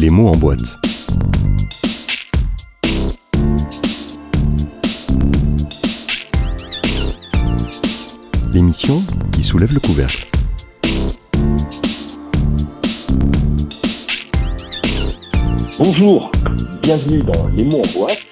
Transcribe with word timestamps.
Les 0.00 0.10
mots 0.10 0.28
en 0.28 0.38
boîte. 0.38 0.78
L'émission 8.54 8.94
qui 9.32 9.42
soulève 9.42 9.70
le 9.74 9.80
couvercle. 9.80 10.22
Bonjour, 15.78 16.30
bienvenue 16.82 17.24
dans 17.24 17.48
Les 17.56 17.64
mots 17.64 17.82
en 17.82 17.98
boîte, 17.98 18.22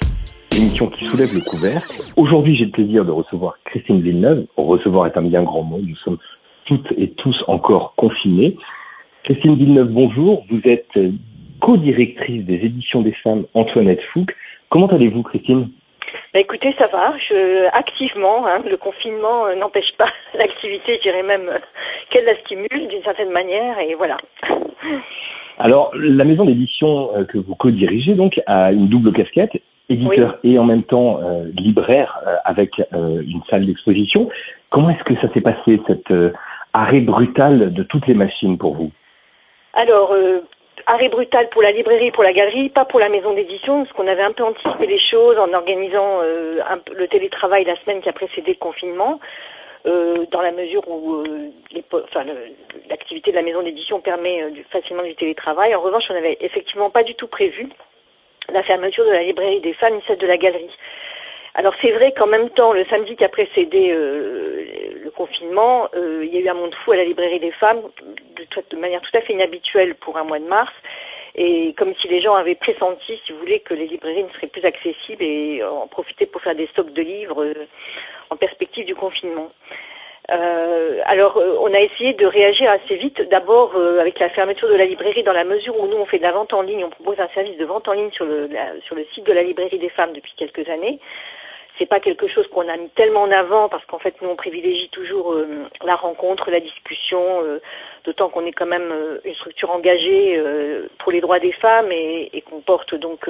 l'émission 0.52 0.86
qui 0.86 1.04
soulève 1.06 1.34
le 1.34 1.40
couvercle. 1.50 2.12
Aujourd'hui, 2.16 2.54
j'ai 2.56 2.66
le 2.66 2.70
plaisir 2.70 3.04
de 3.04 3.10
recevoir 3.10 3.58
Christine 3.64 4.02
Villeneuve. 4.02 4.46
Recevoir 4.56 5.08
est 5.08 5.16
un 5.16 5.22
bien 5.22 5.42
grand 5.42 5.64
mot, 5.64 5.80
nous 5.82 5.96
sommes 6.04 6.18
toutes 6.66 6.92
et 6.96 7.10
tous 7.16 7.36
encore 7.48 7.94
confinés. 7.96 8.56
Christine 9.24 9.56
Villeneuve, 9.56 9.88
bonjour. 9.88 10.44
Vous 10.48 10.60
êtes 10.62 10.96
co-directrice 11.60 12.44
des 12.44 12.64
éditions 12.64 13.02
des 13.02 13.12
femmes 13.12 13.44
Antoinette 13.54 14.02
Fouque. 14.12 14.34
Comment 14.68 14.88
allez-vous, 14.88 15.22
Christine? 15.22 15.68
Bah 16.32 16.40
écoutez, 16.40 16.74
ça 16.78 16.86
va. 16.88 17.14
Je, 17.28 17.66
activement, 17.72 18.46
hein, 18.46 18.62
le 18.68 18.76
confinement 18.76 19.46
euh, 19.46 19.54
n'empêche 19.54 19.92
pas 19.96 20.08
l'activité, 20.34 20.96
je 20.96 21.02
dirais 21.02 21.22
même 21.22 21.48
euh, 21.48 21.58
qu'elle 22.10 22.24
la 22.24 22.36
stimule 22.40 22.88
d'une 22.88 23.02
certaine 23.02 23.30
manière, 23.30 23.78
et 23.78 23.94
voilà. 23.94 24.18
Alors, 25.58 25.92
la 25.94 26.24
maison 26.24 26.44
d'édition 26.44 27.10
euh, 27.16 27.24
que 27.24 27.38
vous 27.38 27.54
co-dirigez 27.54 28.14
donc 28.14 28.40
a 28.46 28.72
une 28.72 28.88
double 28.88 29.12
casquette, 29.12 29.56
éditeur 29.88 30.38
et 30.44 30.58
en 30.58 30.64
même 30.64 30.82
temps 30.82 31.20
libraire 31.56 32.18
avec 32.44 32.72
une 32.92 33.40
salle 33.48 33.64
d'exposition. 33.66 34.28
Comment 34.68 34.90
est-ce 34.90 35.04
que 35.04 35.14
ça 35.20 35.32
s'est 35.32 35.40
passé, 35.40 35.80
cet 35.86 36.12
arrêt 36.72 37.00
brutal 37.00 37.72
de 37.72 37.82
toutes 37.84 38.08
les 38.08 38.14
machines 38.14 38.58
pour 38.58 38.74
vous? 38.74 38.90
Alors, 39.74 40.12
arrêt 40.86 41.08
brutal 41.08 41.48
pour 41.50 41.62
la 41.62 41.72
librairie, 41.72 42.12
pour 42.12 42.22
la 42.22 42.32
galerie, 42.32 42.70
pas 42.70 42.84
pour 42.84 43.00
la 43.00 43.08
maison 43.08 43.34
d'édition, 43.34 43.82
parce 43.84 43.92
qu'on 43.94 44.06
avait 44.06 44.22
un 44.22 44.32
peu 44.32 44.44
anticipé 44.44 44.86
les 44.86 45.00
choses 45.00 45.38
en 45.38 45.52
organisant 45.52 46.20
euh, 46.22 46.60
le 46.94 47.08
télétravail 47.08 47.64
la 47.64 47.76
semaine 47.80 48.00
qui 48.00 48.08
a 48.08 48.12
précédé 48.12 48.52
le 48.52 48.58
confinement, 48.58 49.20
euh, 49.86 50.26
dans 50.30 50.40
la 50.40 50.52
mesure 50.52 50.82
où 50.88 51.16
euh, 51.16 51.50
l'activité 52.88 53.32
de 53.32 53.36
la 53.36 53.42
maison 53.42 53.62
d'édition 53.62 54.00
permet 54.00 54.42
facilement 54.70 55.02
du 55.02 55.14
télétravail. 55.16 55.74
En 55.74 55.80
revanche, 55.80 56.04
on 56.10 56.14
n'avait 56.14 56.38
effectivement 56.40 56.90
pas 56.90 57.02
du 57.02 57.14
tout 57.14 57.28
prévu 57.28 57.68
la 58.52 58.62
fermeture 58.62 59.04
de 59.04 59.10
la 59.10 59.22
librairie 59.22 59.60
des 59.60 59.74
femmes 59.74 59.94
ni 59.94 60.02
celle 60.06 60.18
de 60.18 60.26
la 60.26 60.36
galerie. 60.36 60.70
Alors 61.58 61.72
c'est 61.80 61.90
vrai 61.90 62.12
qu'en 62.12 62.26
même 62.26 62.50
temps, 62.50 62.74
le 62.74 62.84
samedi 62.84 63.16
qui 63.16 63.24
a 63.24 63.30
précédé 63.30 63.90
euh, 63.90 64.62
le 65.02 65.10
confinement, 65.10 65.88
euh, 65.96 66.22
il 66.22 66.34
y 66.34 66.36
a 66.36 66.40
eu 66.40 66.48
un 66.50 66.54
monde 66.54 66.74
fou 66.84 66.92
à 66.92 66.96
la 66.96 67.04
librairie 67.04 67.40
des 67.40 67.50
femmes 67.52 67.80
de, 68.36 68.76
manière 68.76 69.00
tout 69.00 69.16
à 69.16 69.22
fait 69.22 69.32
inhabituelle 69.32 69.94
pour 69.94 70.18
un 70.18 70.24
mois 70.24 70.38
de 70.38 70.44
mars. 70.44 70.72
Et 71.34 71.74
comme 71.78 71.94
si 71.94 72.08
les 72.08 72.20
gens 72.20 72.34
avaient 72.34 72.56
pressenti, 72.56 73.18
si 73.24 73.32
vous 73.32 73.38
voulez, 73.38 73.60
que 73.60 73.72
les 73.72 73.86
librairies 73.86 74.24
ne 74.24 74.28
seraient 74.30 74.48
plus 74.48 74.66
accessibles 74.66 75.22
et 75.22 75.64
en 75.64 75.86
profiter 75.86 76.26
pour 76.26 76.42
faire 76.42 76.54
des 76.54 76.66
stocks 76.68 76.92
de 76.92 77.02
livres 77.02 77.42
euh, 77.42 77.66
en 78.28 78.36
perspective 78.36 78.84
du 78.84 78.94
confinement. 78.94 79.50
Alors, 80.28 81.40
on 81.60 81.72
a 81.72 81.78
essayé 81.78 82.14
de 82.14 82.26
réagir 82.26 82.68
assez 82.68 82.96
vite. 82.96 83.22
D'abord, 83.30 83.76
avec 83.76 84.18
la 84.18 84.28
fermeture 84.30 84.68
de 84.68 84.74
la 84.74 84.84
librairie, 84.84 85.22
dans 85.22 85.32
la 85.32 85.44
mesure 85.44 85.78
où 85.78 85.86
nous, 85.86 85.98
on 85.98 86.04
fait 86.04 86.18
de 86.18 86.24
la 86.24 86.32
vente 86.32 86.52
en 86.52 86.62
ligne, 86.62 86.84
on 86.84 86.90
propose 86.90 87.20
un 87.20 87.28
service 87.28 87.56
de 87.58 87.64
vente 87.64 87.86
en 87.86 87.92
ligne 87.92 88.10
sur 88.10 88.24
le, 88.24 88.50
sur 88.86 88.96
le 88.96 89.06
site 89.14 89.24
de 89.24 89.32
la 89.32 89.44
librairie 89.44 89.78
des 89.78 89.88
femmes 89.90 90.12
depuis 90.14 90.34
quelques 90.36 90.68
années 90.68 90.98
c'est 91.78 91.86
pas 91.86 92.00
quelque 92.00 92.28
chose 92.28 92.46
qu'on 92.48 92.68
a 92.68 92.76
mis 92.76 92.88
tellement 92.90 93.22
en 93.22 93.30
avant 93.30 93.68
parce 93.68 93.84
qu'en 93.86 93.98
fait 93.98 94.14
nous 94.22 94.28
on 94.28 94.36
privilégie 94.36 94.88
toujours 94.90 95.32
euh, 95.32 95.66
la 95.84 95.96
rencontre, 95.96 96.50
la 96.50 96.60
discussion, 96.60 97.42
euh, 97.42 97.60
d'autant 98.04 98.28
qu'on 98.28 98.46
est 98.46 98.52
quand 98.52 98.66
même 98.66 98.90
euh, 98.92 99.20
une 99.24 99.34
structure 99.34 99.70
engagée 99.70 100.42
pour 100.98 101.12
les 101.12 101.20
droits 101.20 101.38
des 101.38 101.52
femmes 101.52 101.92
et, 101.92 102.30
et 102.32 102.40
qu'on 102.40 102.60
porte 102.60 102.94
donc 102.94 103.28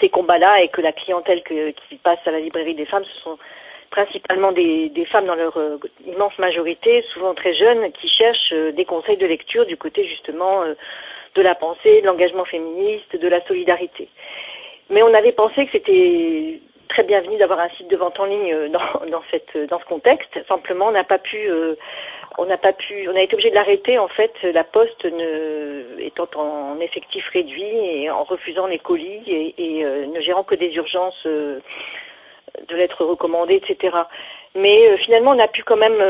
ces 0.00 0.08
combats-là 0.08 0.62
et 0.62 0.68
que 0.68 0.80
la 0.80 0.92
clientèle 0.92 1.42
que, 1.42 1.70
qui 1.70 1.96
passe 1.96 2.18
à 2.26 2.30
la 2.30 2.40
librairie 2.40 2.74
des 2.74 2.86
femmes 2.86 3.04
ce 3.04 3.20
sont 3.22 3.38
principalement 3.90 4.52
des, 4.52 4.88
des 4.88 5.04
femmes 5.04 5.26
dans 5.26 5.36
leur 5.36 5.56
immense 6.04 6.36
majorité, 6.38 7.02
souvent 7.12 7.34
très 7.34 7.54
jeunes, 7.54 7.92
qui 7.92 8.08
cherchent 8.08 8.52
des 8.52 8.84
conseils 8.84 9.16
de 9.16 9.26
lecture 9.26 9.64
du 9.64 9.76
côté 9.76 10.04
justement 10.06 10.64
de 11.36 11.42
la 11.42 11.54
pensée, 11.54 12.00
de 12.00 12.06
l'engagement 12.06 12.44
féministe, 12.44 13.16
de 13.16 13.28
la 13.28 13.40
solidarité. 13.46 14.08
Mais 14.90 15.02
on 15.02 15.14
avait 15.14 15.32
pensé 15.32 15.66
que 15.66 15.72
c'était 15.72 16.60
très 16.88 17.02
bienvenu 17.02 17.36
d'avoir 17.38 17.60
un 17.60 17.68
site 17.70 17.88
de 17.88 17.96
vente 17.96 18.18
en 18.18 18.24
ligne 18.24 18.52
euh, 18.52 18.68
dans, 18.68 19.06
dans, 19.10 19.22
cette, 19.30 19.56
dans 19.68 19.78
ce 19.78 19.84
contexte. 19.84 20.30
Simplement, 20.48 20.88
on 20.88 20.92
n'a 20.92 21.04
pas 21.04 21.18
pu, 21.18 21.36
euh, 21.48 21.74
on 22.38 22.46
n'a 22.46 22.56
pas 22.56 22.72
pu, 22.72 23.08
on 23.08 23.16
a 23.16 23.22
été 23.22 23.34
obligé 23.34 23.50
de 23.50 23.54
l'arrêter 23.54 23.98
en 23.98 24.08
fait. 24.08 24.32
La 24.42 24.64
Poste 24.64 25.04
ne, 25.04 26.00
étant 26.00 26.28
en 26.36 26.80
effectif 26.80 27.24
réduit 27.32 27.64
et 27.64 28.10
en 28.10 28.24
refusant 28.24 28.66
les 28.66 28.78
colis 28.78 29.22
et, 29.26 29.84
euh, 29.84 30.06
ne 30.06 30.20
gérant 30.20 30.44
que 30.44 30.54
des 30.54 30.74
urgences 30.74 31.26
de 31.26 32.76
lettres 32.76 33.04
recommandées, 33.04 33.56
etc. 33.56 33.94
Mais 34.54 34.96
finalement, 34.98 35.32
on 35.32 35.38
a 35.38 35.48
pu 35.48 35.62
quand 35.62 35.76
même 35.76 36.02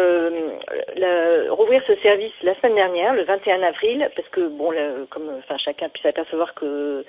la, 0.96 1.52
rouvrir 1.52 1.82
ce 1.88 1.96
service 1.96 2.32
la 2.42 2.54
semaine 2.54 2.76
dernière, 2.76 3.12
le 3.14 3.24
21 3.24 3.62
avril, 3.62 4.08
parce 4.14 4.28
que 4.28 4.46
bon, 4.48 4.72
comme 5.10 5.28
enfin 5.38 5.56
chacun 5.58 5.88
puisse 5.88 6.06
apercevoir 6.06 6.54
que 6.54 7.04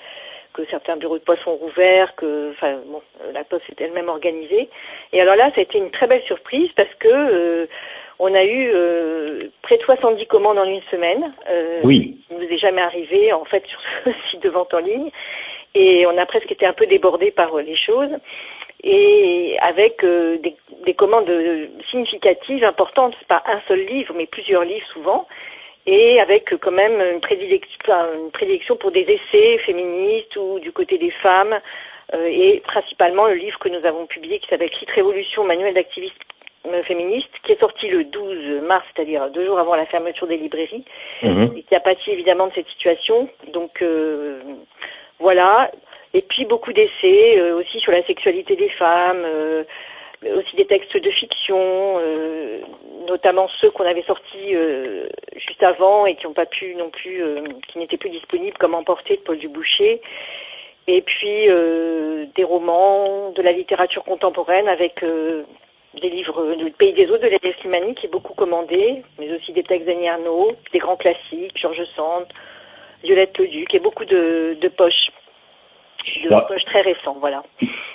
que 0.58 0.66
certains 0.72 0.98
bureaux 0.98 1.20
de 1.20 1.24
poste 1.24 1.44
sont 1.44 1.56
rouverts, 1.56 2.16
que 2.16 2.50
enfin 2.52 2.78
bon, 2.88 3.02
la 3.32 3.44
poste 3.44 3.66
est 3.70 3.80
elle-même 3.80 4.10
organisée. 4.10 4.70
Et 5.14 5.22
alors 5.22 5.36
là, 5.36 5.52
ça 5.52 5.60
a 5.60 5.62
été 5.62 5.78
une 5.78 5.92
très 5.92 6.08
belle 6.08 6.24
surprise 6.24 6.70
parce 6.76 6.94
que 7.00 7.08
euh, 7.08 7.68
on 8.18 8.34
a 8.34 8.44
eu 8.44 8.72
euh, 8.74 9.50
près 9.62 9.78
de 9.78 9.84
70 9.84 10.26
commandes 10.26 10.58
en 10.58 10.66
une 10.66 10.82
semaine. 10.90 11.32
Euh, 11.50 11.82
oui. 11.84 12.18
Ce 12.24 12.28
qui 12.34 12.40
nous 12.42 12.52
est 12.52 12.58
jamais 12.58 12.82
arrivé 12.82 13.32
en 13.34 13.46
fait 13.46 13.64
sur 13.68 13.80
ce 14.04 14.10
site 14.32 14.42
de 14.42 14.50
vente 14.50 14.74
en 14.74 14.80
ligne. 14.80 15.12
Et 15.76 16.08
on 16.08 16.18
a 16.18 16.26
presque 16.26 16.52
été 16.52 16.66
un 16.66 16.74
peu 16.74 16.88
débordé 16.88 17.30
par 17.30 17.56
les 17.58 17.78
choses 17.78 18.10
et 18.84 19.58
avec 19.62 20.04
des, 20.04 20.56
des, 20.86 20.94
commandes 20.94 21.30
significatives, 21.92 22.64
importantes. 22.64 23.16
Pas 23.28 23.44
un 23.46 23.60
seul 23.68 23.86
livre, 23.86 24.14
mais 24.18 24.26
plusieurs 24.26 24.64
livres 24.64 24.88
souvent 24.94 25.28
avec 26.20 26.54
quand 26.60 26.72
même 26.72 27.02
une 27.02 27.22
prédilection, 27.22 28.76
pour 28.78 28.92
des 28.92 29.02
essais 29.02 29.58
féministes 29.60 30.36
ou 30.36 30.60
du 30.60 30.72
côté 30.72 30.98
des 30.98 31.12
femmes, 31.12 31.60
euh, 32.14 32.26
et 32.26 32.62
principalement 32.66 33.28
le 33.28 33.36
livre 33.36 33.60
que 33.60 33.70
nous 33.70 33.86
avons 33.86 34.06
publié 34.06 34.40
qui 34.40 34.48
s'appelle 34.48 34.70
Clit 34.70 34.88
Révolution, 34.94 35.44
manuel 35.44 35.74
d'activisme 35.74 36.16
féministe, 36.86 37.30
qui 37.44 37.54
est 37.54 37.60
sorti 37.60 37.88
le 37.88 38.04
12 38.06 38.62
mars, 38.64 38.86
c'est-à-dire 38.94 39.30
deux 39.30 39.46
jours 39.46 39.60
avant 39.60 39.76
la 39.76 39.86
fermeture 39.86 40.28
des 40.28 40.38
librairies, 40.38 40.84
mhm. 41.24 41.54
et 41.56 41.64
qui 41.64 41.76
a 41.76 41.80
pâti 41.80 42.12
évidemment 42.12 42.48
de 42.48 42.54
cette 42.54 42.68
situation. 42.70 43.30
Donc 43.54 43.82
euh, 43.82 44.42
voilà. 45.20 45.72
Et 46.14 46.22
puis 46.22 46.46
beaucoup 46.46 46.74
d'essais 46.74 47.38
euh, 47.38 47.60
aussi 47.60 47.80
sur 47.80 47.92
la 47.92 48.04
sexualité 48.04 48.56
des 48.56 48.70
femmes, 48.70 49.26
aussi 50.26 50.56
des 50.56 50.66
textes 50.66 50.98
de 50.98 51.12
fiction, 51.12 51.58
euh, 52.00 52.62
notamment 53.08 53.48
ceux 53.62 53.70
qu'on 53.72 53.86
avait 53.86 54.04
sortis 54.04 54.56
euh, 54.56 55.08
juste 55.36 55.62
avant 55.64 56.06
et 56.06 56.16
qui 56.16 56.26
n'ont 56.26 56.34
pas 56.34 56.46
pu 56.46 56.76
non 56.76 56.90
plus, 56.90 57.24
euh, 57.24 57.44
qui 57.68 57.78
n'étaient 57.78 57.98
plus 57.98 58.10
disponibles, 58.10 58.58
comme 58.58 58.74
Emporté 58.74 59.18
de 59.18 59.22
Paul 59.22 59.38
Duboucher, 59.38 60.02
et 60.88 61.02
puis 61.02 61.48
des 62.36 62.44
romans, 62.46 63.32
de 63.32 63.42
la 63.42 63.52
littérature 63.52 64.06
contemporaine 64.06 64.70
avec 64.70 65.04
des 65.04 66.10
livres 66.10 66.56
du 66.56 66.72
Pays 66.72 66.94
des 66.94 67.12
Eaux 67.12 67.18
de 67.18 67.28
Léa 67.28 67.54
Slimani 67.60 67.94
qui 67.96 68.06
est 68.06 68.10
beaucoup 68.10 68.34
commandé, 68.34 69.04
mais 69.20 69.30
aussi 69.36 69.52
des 69.52 69.64
textes 69.64 69.86
d'Annie 69.86 70.08
Arnaud, 70.08 70.54
des 70.72 70.80
grands 70.80 70.96
classiques, 70.96 71.58
Georges 71.60 71.84
Sand, 71.98 72.26
Violette 73.04 73.38
Leduc 73.38 73.76
et 73.76 73.80
beaucoup 73.80 74.06
de, 74.06 74.58
de 74.62 74.68
poches 74.70 75.12
de 76.24 76.48
poches 76.48 76.66
très 76.66 76.82
récents, 76.82 77.18
voilà. 77.20 77.44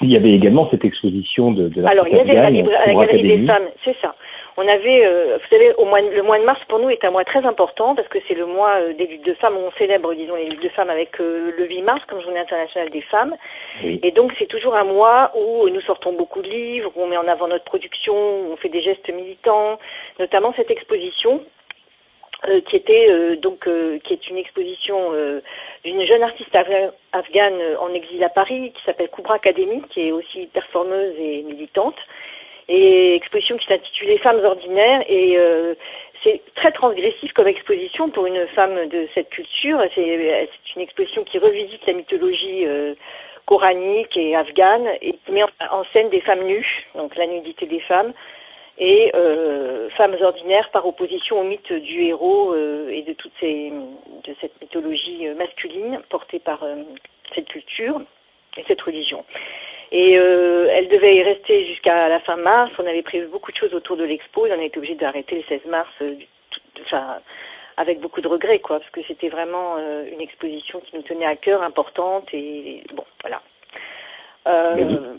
Il 0.00 0.10
y 0.10 0.16
avait 0.16 0.32
également 0.32 0.68
cette 0.70 0.84
exposition 0.84 1.52
de, 1.52 1.68
de 1.68 1.82
la 1.82 1.90
Alors, 1.90 2.08
il 2.08 2.16
y 2.16 2.20
avait 2.20 2.34
la, 2.34 2.50
la 2.50 2.94
Galerie 2.94 3.22
des 3.22 3.46
Femmes, 3.46 3.68
c'est 3.84 3.96
ça. 4.00 4.14
On 4.56 4.68
avait, 4.68 5.06
euh, 5.06 5.38
vous 5.38 5.48
savez, 5.48 5.72
au 5.78 5.86
mois, 5.86 6.00
le 6.00 6.22
mois 6.22 6.38
de 6.38 6.44
mars 6.44 6.60
pour 6.68 6.78
nous 6.78 6.90
est 6.90 7.04
un 7.04 7.10
mois 7.10 7.24
très 7.24 7.44
important 7.46 7.94
parce 7.94 8.08
que 8.08 8.18
c'est 8.28 8.34
le 8.34 8.44
mois 8.44 8.80
euh, 8.80 8.92
des 8.92 9.06
luttes 9.06 9.24
de 9.24 9.32
femmes 9.34 9.56
où 9.56 9.60
on 9.60 9.72
célèbre, 9.72 10.12
disons, 10.14 10.34
les 10.34 10.50
luttes 10.50 10.62
de 10.62 10.68
femmes 10.68 10.90
avec 10.90 11.18
euh, 11.20 11.52
le 11.56 11.66
8 11.66 11.82
mars 11.82 12.02
comme 12.06 12.20
Journée 12.20 12.40
internationale 12.40 12.90
des 12.90 13.00
femmes. 13.00 13.34
Et 13.82 14.10
donc 14.10 14.32
c'est 14.38 14.46
toujours 14.46 14.74
un 14.74 14.84
mois 14.84 15.32
où 15.34 15.68
nous 15.70 15.80
sortons 15.82 16.12
beaucoup 16.12 16.42
de 16.42 16.48
livres, 16.48 16.92
où 16.94 17.02
on 17.02 17.06
met 17.06 17.16
en 17.16 17.28
avant 17.28 17.48
notre 17.48 17.64
production, 17.64 18.12
où 18.14 18.52
on 18.52 18.56
fait 18.56 18.68
des 18.68 18.82
gestes 18.82 19.08
militants, 19.08 19.78
notamment 20.18 20.52
cette 20.54 20.70
exposition 20.70 21.40
euh, 22.48 22.60
qui 22.62 22.74
était 22.74 23.06
euh, 23.08 23.36
donc 23.36 23.68
euh, 23.68 24.00
qui 24.00 24.14
est 24.14 24.28
une 24.28 24.36
exposition 24.36 25.12
d'une 25.84 26.04
jeune 26.04 26.24
artiste 26.24 26.56
afghane 27.12 27.60
en 27.78 27.94
exil 27.94 28.22
à 28.24 28.28
Paris 28.30 28.72
qui 28.74 28.82
s'appelle 28.84 29.10
Koubra 29.10 29.34
Academy 29.34 29.80
qui 29.90 30.08
est 30.08 30.12
aussi 30.12 30.48
performeuse 30.52 31.14
et 31.18 31.42
militante. 31.42 31.96
Et 32.68 33.14
exposition 33.14 33.56
qui 33.58 33.66
s'intitule 33.66 34.08
Les 34.08 34.18
femmes 34.18 34.44
ordinaires. 34.44 35.04
Et 35.08 35.36
c'est 36.24 36.40
très 36.54 36.72
transgressif 36.72 37.32
comme 37.32 37.48
exposition 37.48 38.10
pour 38.10 38.26
une 38.26 38.46
femme 38.48 38.88
de 38.88 39.08
cette 39.14 39.30
culture. 39.30 39.80
C'est 39.94 40.48
une 40.76 40.82
exposition 40.82 41.24
qui 41.24 41.38
revisite 41.38 41.86
la 41.86 41.92
mythologie 41.92 42.66
coranique 43.46 44.16
et 44.16 44.34
afghane 44.34 44.88
et 45.00 45.12
qui 45.12 45.32
met 45.32 45.42
en 45.70 45.84
scène 45.92 46.10
des 46.10 46.20
femmes 46.20 46.44
nues 46.44 46.86
donc 46.94 47.16
la 47.16 47.26
nudité 47.26 47.66
des 47.66 47.80
femmes 47.80 48.12
et 48.78 49.12
euh, 49.14 49.90
femmes 49.90 50.16
ordinaires 50.20 50.70
par 50.72 50.86
opposition 50.86 51.40
au 51.40 51.44
mythe 51.44 51.72
du 51.72 52.04
héros 52.04 52.54
euh, 52.54 52.88
et 52.88 53.02
de 53.02 53.12
toute 53.12 53.32
de 53.42 54.34
cette 54.40 54.60
mythologie 54.60 55.28
euh, 55.28 55.34
masculine 55.34 56.00
portée 56.08 56.38
par 56.38 56.64
cette 57.34 57.48
culture 57.48 58.00
et 58.56 58.64
cette 58.66 58.80
religion. 58.80 59.24
Et 59.94 60.12
elle 60.12 60.88
devait 60.88 61.16
y 61.16 61.22
rester 61.22 61.66
jusqu'à 61.66 62.08
la 62.08 62.18
fin 62.20 62.36
mars. 62.36 62.72
On 62.78 62.86
avait 62.86 63.02
prévu 63.02 63.26
beaucoup 63.26 63.52
de 63.52 63.56
choses 63.58 63.74
autour 63.74 63.98
de 63.98 64.04
l'expo. 64.04 64.46
Et 64.46 64.52
on 64.52 64.58
a 64.58 64.64
été 64.64 64.78
obligé 64.78 64.94
d'arrêter 64.94 65.36
le 65.36 65.42
16 65.42 65.66
mars, 65.66 65.90
enfin, 66.86 67.18
avec 67.76 68.00
beaucoup 68.00 68.22
de 68.22 68.28
regrets, 68.28 68.60
quoi, 68.60 68.78
parce 68.78 68.90
que 68.90 69.02
c'était 69.06 69.28
vraiment 69.28 69.76
une 70.10 70.22
exposition 70.22 70.80
qui 70.80 70.96
nous 70.96 71.02
tenait 71.02 71.26
à 71.26 71.36
cœur, 71.36 71.62
importante. 71.62 72.32
Et 72.32 72.82
bon, 72.94 73.04
voilà. 73.20 73.42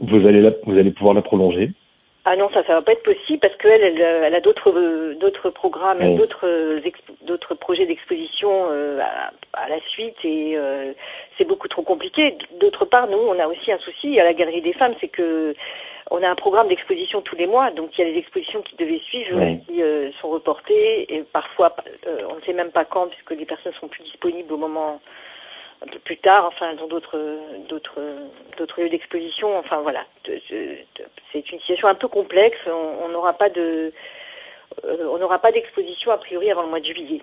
Vous, 0.02 0.28
allez 0.28 0.42
la, 0.42 0.52
vous 0.64 0.76
allez 0.76 0.92
pouvoir 0.92 1.14
la 1.14 1.22
prolonger 1.22 1.70
ah 2.26 2.38
non, 2.38 2.50
ça, 2.54 2.64
ça 2.64 2.74
va 2.74 2.82
pas 2.82 2.94
être 2.94 3.04
possible 3.04 3.40
parce 3.40 3.56
qu'elle, 3.58 3.82
elle, 3.82 4.00
elle, 4.00 4.36
a 4.36 4.40
d'autres, 4.40 5.14
d'autres 5.20 5.50
programmes, 5.50 5.98
oui. 6.00 6.16
d'autres, 6.16 6.80
d'autres 7.24 7.54
projets 7.54 7.86
d'exposition 7.86 8.68
euh, 8.72 9.02
à, 9.02 9.32
à, 9.62 9.68
la 9.68 9.82
suite 9.90 10.16
et 10.24 10.54
euh, 10.56 10.94
c'est 11.38 11.44
beaucoup 11.44 11.68
trop 11.68 11.82
compliqué. 11.82 12.38
D'autre 12.62 12.86
part, 12.86 13.08
nous, 13.08 13.18
on 13.18 13.38
a 13.40 13.48
aussi 13.48 13.74
un 13.74 13.78
souci 13.80 14.18
à 14.22 14.24
la 14.24 14.34
Galerie 14.34 14.62
des 14.62 14.72
Femmes, 14.72 14.96
c'est 15.02 15.10
que 15.10 15.54
on 16.12 16.24
a 16.24 16.30
un 16.30 16.36
programme 16.36 16.70
d'exposition 16.70 17.22
tous 17.22 17.36
les 17.36 17.48
mois, 17.48 17.72
donc 17.72 17.98
il 17.98 18.06
y 18.06 18.08
a 18.08 18.12
les 18.12 18.20
expositions 18.20 18.62
qui 18.62 18.78
devaient 18.78 19.00
suivre, 19.00 19.38
oui. 19.42 19.60
qui 19.66 19.82
euh, 19.82 20.10
sont 20.22 20.30
reportées 20.30 21.14
et 21.14 21.24
parfois 21.24 21.76
on 22.30 22.36
ne 22.36 22.42
sait 22.42 22.54
même 22.54 22.72
pas 22.72 22.86
quand 22.86 23.08
puisque 23.08 23.32
les 23.32 23.46
personnes 23.46 23.74
sont 23.82 23.88
plus 23.90 24.04
disponibles 24.04 24.54
au 24.54 24.58
moment 24.58 25.02
un 25.84 25.92
peu 25.92 26.00
plus 26.00 26.18
tard, 26.18 26.46
enfin 26.46 26.76
dans 26.76 26.88
d'autres 26.88 27.20
d'autres 27.70 28.00
d'autres 28.58 28.82
lieux 28.82 28.90
d'exposition. 28.90 29.58
Enfin 29.58 29.82
voilà, 29.82 30.06
c'est 30.26 31.52
une 31.52 31.60
situation 31.60 31.88
un 31.88 31.96
peu 31.96 32.08
complexe. 32.08 32.58
On 32.68 33.10
n'aura 33.10 33.34
pas 33.34 33.50
de 33.50 33.92
euh, 34.86 35.08
on 35.12 35.18
n'aura 35.18 35.40
pas 35.40 35.52
d'exposition 35.52 36.12
a 36.12 36.18
priori 36.18 36.50
avant 36.52 36.64
le 36.64 36.70
mois 36.70 36.80
de 36.80 36.86
juillet. 36.86 37.22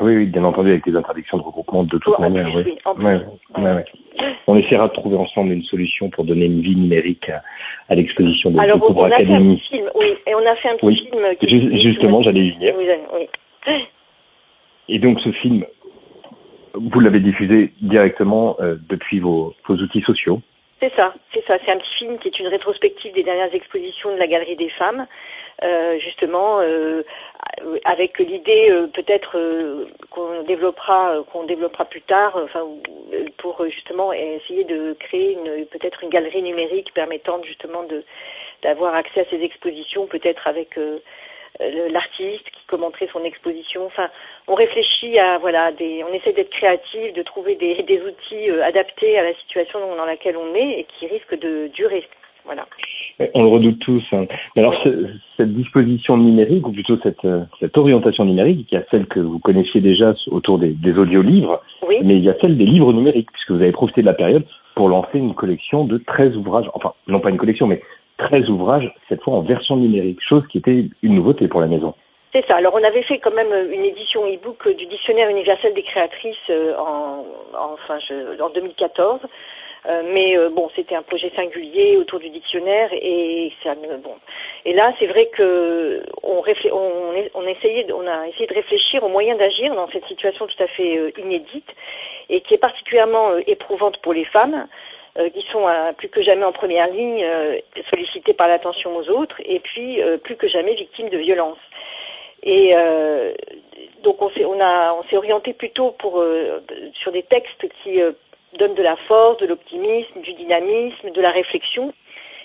Oui, 0.00 0.14
oui, 0.16 0.26
bien 0.26 0.44
entendu, 0.44 0.70
avec 0.70 0.86
les 0.86 0.94
interdictions 0.94 1.38
de 1.38 1.42
regroupement 1.42 1.82
de 1.82 1.98
toute 1.98 2.14
oh, 2.16 2.22
manière. 2.22 2.46
Plus, 2.46 2.56
oui. 2.58 2.62
oui 2.66 2.78
en 2.84 2.94
plus. 2.94 3.04
Ouais, 3.04 3.20
ouais, 3.58 3.74
ouais. 3.74 3.84
On 4.46 4.56
essaiera 4.56 4.86
de 4.86 4.92
trouver 4.92 5.16
ensemble 5.16 5.52
une 5.52 5.64
solution 5.64 6.10
pour 6.10 6.24
donner 6.24 6.44
une 6.44 6.60
vie 6.60 6.76
numérique 6.76 7.28
à, 7.28 7.42
à 7.88 7.96
l'exposition 7.96 8.52
de 8.52 8.60
Alors, 8.60 8.78
on 8.88 9.02
a 9.02 9.06
Academy. 9.06 9.26
fait 9.26 9.34
un 9.34 9.54
petit 9.56 9.68
film, 9.68 9.90
oui, 9.96 10.06
et 10.28 10.34
on 10.36 10.46
a 10.46 10.54
fait 10.56 10.68
un 10.68 10.76
petit 10.76 10.96
film. 10.96 11.36
Qui 11.40 11.48
Just, 11.48 11.82
justement, 11.82 12.22
j'allais 12.22 12.40
y 12.40 12.50
venir. 12.52 12.74
Oui, 12.78 12.86
oui. 13.66 13.86
Et 14.88 14.98
donc, 15.00 15.20
ce 15.20 15.32
film, 15.32 15.64
vous 16.74 17.00
l'avez 17.00 17.20
diffusé 17.20 17.72
directement 17.80 18.56
euh, 18.60 18.76
depuis 18.88 19.20
vos, 19.20 19.54
outils 19.68 20.02
sociaux. 20.02 20.40
C'est 20.80 20.92
ça, 20.94 21.14
c'est 21.34 21.44
ça. 21.46 21.58
C'est 21.64 21.72
un 21.72 21.76
petit 21.76 21.94
film 21.98 22.18
qui 22.18 22.28
est 22.28 22.38
une 22.38 22.46
rétrospective 22.46 23.12
des 23.12 23.22
dernières 23.22 23.54
expositions 23.54 24.14
de 24.14 24.18
la 24.18 24.26
Galerie 24.26 24.56
des 24.56 24.70
Femmes, 24.70 25.06
euh, 25.62 25.98
justement 25.98 26.60
euh, 26.60 27.02
avec 27.84 28.18
l'idée 28.18 28.72
peut-être 28.94 29.36
qu'on 30.08 30.42
développera, 30.44 31.16
qu'on 31.30 31.44
développera 31.44 31.84
plus 31.84 32.00
tard, 32.00 32.32
enfin 32.42 32.62
pour 33.36 33.62
justement 33.66 34.14
essayer 34.14 34.64
de 34.64 34.96
créer 34.98 35.36
peut-être 35.70 36.02
une 36.02 36.08
galerie 36.08 36.42
numérique 36.42 36.94
permettant 36.94 37.42
justement 37.42 37.84
d'avoir 38.62 38.94
accès 38.94 39.20
à 39.20 39.24
ces 39.28 39.42
expositions, 39.42 40.06
peut-être 40.06 40.46
avec 40.46 40.78
l'artiste 41.58 42.44
qui 42.44 42.66
commenterait 42.66 43.08
son 43.12 43.24
exposition. 43.24 43.86
Enfin, 43.86 44.08
on 44.48 44.54
réfléchit 44.54 45.18
à 45.18 45.38
voilà, 45.38 45.72
des, 45.72 46.04
on 46.08 46.12
essaie 46.14 46.32
d'être 46.32 46.50
créatif, 46.50 47.12
de 47.14 47.22
trouver 47.22 47.56
des, 47.56 47.82
des 47.82 48.00
outils 48.00 48.50
euh, 48.50 48.64
adaptés 48.64 49.18
à 49.18 49.22
la 49.24 49.34
situation 49.34 49.78
dans 49.96 50.04
laquelle 50.04 50.36
on 50.36 50.54
est 50.54 50.80
et 50.80 50.86
qui 50.98 51.06
risquent 51.06 51.38
de 51.38 51.68
durer. 51.68 52.04
Voilà. 52.46 52.66
On 53.34 53.42
le 53.42 53.48
redoute 53.48 53.78
tous. 53.80 54.02
Hein. 54.12 54.24
Mais 54.56 54.62
alors, 54.62 54.74
cette 55.36 55.52
disposition 55.54 56.16
numérique, 56.16 56.66
ou 56.66 56.72
plutôt 56.72 56.96
cette, 57.02 57.26
cette 57.60 57.76
orientation 57.76 58.24
numérique, 58.24 58.66
il 58.70 58.74
y 58.74 58.78
a 58.78 58.84
celle 58.90 59.06
que 59.06 59.20
vous 59.20 59.38
connaissiez 59.38 59.82
déjà 59.82 60.14
autour 60.28 60.58
des, 60.58 60.70
des 60.70 60.96
audiolivres, 60.96 61.60
oui. 61.86 61.96
mais 62.02 62.16
il 62.16 62.24
y 62.24 62.30
a 62.30 62.34
celle 62.40 62.56
des 62.56 62.64
livres 62.64 62.94
numériques, 62.94 63.30
puisque 63.30 63.50
vous 63.50 63.60
avez 63.60 63.72
profité 63.72 64.00
de 64.00 64.06
la 64.06 64.14
période 64.14 64.46
pour 64.74 64.88
lancer 64.88 65.18
une 65.18 65.34
collection 65.34 65.84
de 65.84 65.98
13 65.98 66.36
ouvrages, 66.38 66.70
enfin, 66.72 66.94
non 67.06 67.20
pas 67.20 67.28
une 67.28 67.36
collection, 67.36 67.66
mais 67.66 67.82
13 68.28 68.48
ouvrages, 68.50 68.92
cette 69.08 69.22
fois 69.22 69.34
en 69.34 69.42
version 69.42 69.76
numérique, 69.76 70.20
chose 70.26 70.46
qui 70.48 70.58
était 70.58 70.84
une 71.02 71.14
nouveauté 71.14 71.48
pour 71.48 71.60
la 71.60 71.66
maison. 71.66 71.94
C'est 72.32 72.46
ça. 72.46 72.56
Alors 72.56 72.74
on 72.74 72.84
avait 72.84 73.02
fait 73.02 73.18
quand 73.18 73.34
même 73.34 73.52
une 73.72 73.84
édition 73.84 74.24
e-book 74.26 74.68
du 74.76 74.86
dictionnaire 74.86 75.28
universel 75.28 75.74
des 75.74 75.82
créatrices 75.82 76.50
en, 76.78 77.24
en, 77.58 77.72
enfin, 77.74 77.98
en 78.40 78.50
2014. 78.50 79.20
Euh, 79.86 80.02
mais 80.12 80.36
euh, 80.36 80.50
bon, 80.50 80.68
c'était 80.76 80.94
un 80.94 81.02
projet 81.02 81.32
singulier 81.34 81.96
autour 81.96 82.18
du 82.18 82.28
dictionnaire 82.28 82.90
et 82.92 83.50
ça 83.62 83.74
bon. 83.74 84.16
Et 84.66 84.74
là, 84.74 84.92
c'est 84.98 85.06
vrai 85.06 85.30
que 85.32 86.02
on, 86.22 86.42
on, 87.34 87.46
essayait, 87.46 87.86
on 87.92 88.06
a 88.06 88.28
essayé 88.28 88.46
de 88.46 88.54
réfléchir 88.54 89.02
aux 89.02 89.08
moyens 89.08 89.38
d'agir 89.38 89.74
dans 89.74 89.88
cette 89.88 90.04
situation 90.06 90.46
tout 90.46 90.62
à 90.62 90.66
fait 90.66 90.98
euh, 90.98 91.10
inédite 91.18 91.68
et 92.28 92.42
qui 92.42 92.54
est 92.54 92.58
particulièrement 92.58 93.36
éprouvante 93.46 93.96
pour 93.98 94.12
les 94.12 94.26
femmes. 94.26 94.66
Euh, 95.20 95.28
qui 95.28 95.44
sont 95.52 95.68
euh, 95.68 95.92
plus 95.92 96.08
que 96.08 96.22
jamais 96.22 96.44
en 96.44 96.52
première 96.52 96.88
ligne, 96.90 97.22
euh, 97.22 97.58
sollicitées 97.90 98.32
par 98.32 98.48
l'attention 98.48 98.96
aux 98.96 99.08
autres, 99.10 99.36
et 99.44 99.60
puis 99.60 100.00
plus 100.24 100.36
que 100.36 100.48
jamais 100.48 100.74
victimes 100.74 101.10
de 101.10 101.18
violences. 101.18 101.58
Et 102.42 102.74
donc 104.02 104.22
on 104.22 104.30
s'est 104.30 105.16
orienté 105.16 105.52
plutôt 105.52 105.94
sur 106.94 107.12
des 107.12 107.22
textes 107.24 107.66
qui 107.82 108.00
donnent 108.58 108.74
de 108.74 108.82
la 108.82 108.96
force, 109.08 109.36
de 109.38 109.46
l'optimisme, 109.46 110.20
du 110.22 110.32
dynamisme, 110.32 111.10
de 111.10 111.20
la 111.20 111.30
réflexion, 111.30 111.92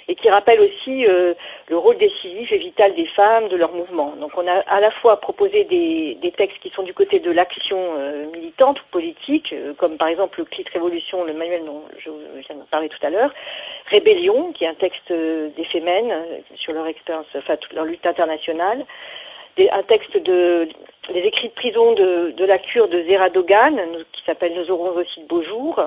et 0.08 0.16
qui 0.16 0.30
rappellent 0.30 0.62
aussi 0.62 1.06
euh, 1.06 1.34
le 1.68 1.78
rôle 1.78 1.98
décisif 1.98 2.52
et 2.52 2.58
vital 2.58 2.94
des 2.96 3.08
femmes, 3.08 3.48
de 3.48 3.56
leur 3.56 3.72
mouvement. 3.72 4.16
Donc 4.20 4.32
on 4.38 4.48
a 4.48 4.60
à 4.68 4.80
la 4.80 4.92
fois 4.92 5.20
proposé 5.20 5.64
des, 5.66 6.18
des 6.22 6.32
textes 6.32 6.60
qui 6.60 6.70
sont 6.70 6.84
du 6.84 6.94
côté 6.94 7.20
de 7.20 7.32
l'action 7.32 7.78
euh, 7.98 8.26
militante 8.32 8.80
ou 8.82 8.84
politique, 8.92 9.52
euh, 9.54 9.74
comme 9.74 9.98
par 9.98 10.08
exemple 10.08 10.40
le 10.40 10.46
Clit 10.46 10.66
Révolution, 10.72 11.24
le 11.24 11.34
manuel 11.34 11.66
dont 11.66 11.84
je 11.98 12.10
viens 12.48 12.56
de 12.56 12.70
parler 12.70 12.90
tout 12.90 13.06
à 13.06 13.10
l'heure, 13.10 13.34
Rébellion, 13.88 14.52
qui 14.54 14.64
est 14.64 14.68
un 14.68 14.76
texte 14.76 15.12
des 15.12 15.66
Femmes 15.66 16.14
sur 16.56 16.74
leur 16.74 16.88
expérience, 16.88 17.26
enfin 17.36 17.58
toute 17.58 17.74
leur 17.74 17.86
lutte 17.86 18.06
internationale, 18.06 18.86
des, 19.58 19.70
un 19.70 19.84
texte 19.84 20.18
de 20.18 20.68
les 21.14 21.22
écrits 21.22 21.50
de 21.50 21.54
prison 21.54 21.94
de, 21.94 22.32
de 22.32 22.46
la 22.46 22.58
cure 22.58 22.88
de 22.88 23.04
Zera 23.04 23.30
Dogan, 23.30 23.80
qui 24.12 24.24
s'appelle 24.26 24.54
Nous 24.56 24.72
aurons 24.72 24.90
aussi 24.96 25.22
de 25.22 25.28
beaux 25.28 25.44
jours, 25.44 25.80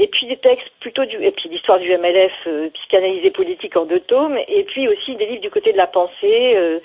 et 0.00 0.06
puis 0.06 0.26
des 0.26 0.38
textes 0.38 0.70
plutôt 0.80 1.04
du 1.04 1.22
et 1.22 1.30
puis 1.30 1.50
l'histoire 1.50 1.78
du 1.78 1.94
MLF 1.94 2.32
euh, 2.46 2.70
psychanalysé 2.70 3.30
politique 3.30 3.76
en 3.76 3.84
deux 3.84 4.00
tomes 4.00 4.38
et 4.48 4.64
puis 4.64 4.88
aussi 4.88 5.14
des 5.16 5.26
livres 5.26 5.42
du 5.42 5.50
côté 5.50 5.72
de 5.72 5.76
la 5.76 5.86
pensée 5.86 6.54
euh, 6.56 6.80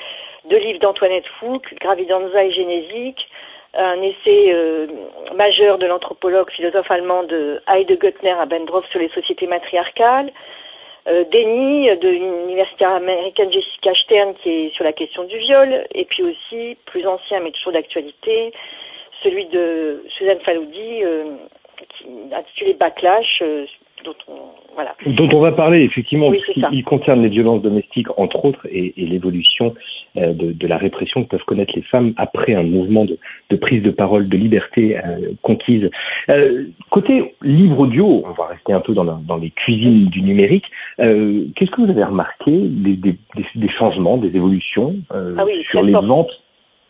deux 0.50 0.58
livres 0.58 0.80
d'Antoinette 0.80 1.28
Fouque 1.40 1.74
Gravidanza 1.80 2.44
et 2.44 2.52
Génésique 2.52 3.26
un 3.74 4.02
essai 4.02 4.54
euh, 4.54 4.88
majeur 5.34 5.78
de 5.78 5.86
l'anthropologue 5.86 6.52
philosophe 6.52 6.92
allemande 6.92 7.62
Heide 7.70 7.98
Göttner 7.98 8.32
à 8.32 8.46
Bendorf 8.46 8.86
sur 8.90 9.00
les 9.00 9.10
sociétés 9.10 9.48
matriarcales 9.48 10.32
euh, 11.08 11.24
Déni 11.32 11.88
de 11.98 12.10
l'université 12.10 12.84
américaine 12.84 13.52
Jessica 13.52 13.94
Stern 14.04 14.34
qui 14.44 14.50
est 14.50 14.76
sur 14.76 14.84
la 14.84 14.92
question 14.92 15.24
du 15.24 15.38
viol 15.38 15.86
et 15.94 16.04
puis 16.04 16.24
aussi 16.24 16.76
plus 16.86 17.08
ancien 17.08 17.40
mais 17.40 17.52
toujours 17.52 17.72
d'actualité 17.72 18.52
celui 19.24 19.46
de 19.46 20.04
Suzanne 20.10 20.42
Faloudi 20.42 21.02
intitulé 22.34 22.74
Backlash, 22.74 23.42
euh, 23.42 23.66
dont 24.04 24.16
on, 24.28 24.34
voilà. 24.74 24.96
Dont 25.06 25.30
on 25.34 25.40
va 25.40 25.52
parler 25.52 25.82
effectivement, 25.84 26.28
oui, 26.28 26.42
il, 26.56 26.68
il, 26.72 26.84
concerne 26.84 27.22
les 27.24 27.30
violences 27.30 27.62
domestiques 27.62 28.08
entre 28.18 28.44
autres 28.46 28.68
et, 28.70 28.94
et 28.98 29.06
l'évolution 29.06 29.74
euh, 30.18 30.34
de, 30.34 30.52
de, 30.52 30.68
la 30.68 30.78
répression 30.78 31.24
que 31.24 31.30
peuvent 31.30 31.46
connaître 31.46 31.74
les 31.76 31.82
femmes 31.82 32.14
après 32.18 32.54
un 32.54 32.64
mouvement 32.64 33.06
de, 33.06 33.18
de 33.50 33.56
prise 33.56 33.82
de 33.84 33.92
parole, 33.92 34.28
de 34.28 34.38
liberté 34.38 34.98
euh, 34.98 35.32
conquise. 35.42 35.90
Euh, 36.30 36.66
côté 36.90 37.36
livre 37.42 37.80
audio, 37.80 38.24
on 38.26 38.32
va 38.32 38.48
rester 38.48 38.74
un 38.74 38.82
peu 38.82 38.94
dans, 38.94 39.04
la, 39.04 39.18
dans 39.28 39.38
les 39.38 39.50
cuisines 39.52 40.06
du 40.08 40.22
numérique. 40.22 40.66
Euh, 41.00 41.46
qu'est-ce 41.56 41.72
que 41.72 41.82
vous 41.82 41.90
avez 41.90 42.04
remarqué 42.04 42.52
des, 42.52 42.96
des, 42.96 43.18
des 43.56 43.70
changements, 43.70 44.18
des 44.18 44.36
évolutions 44.36 44.96
ah 45.10 45.46
oui, 45.46 45.64
sur 45.70 45.82
les 45.84 45.94
forte. 45.94 46.06
ventes? 46.06 46.42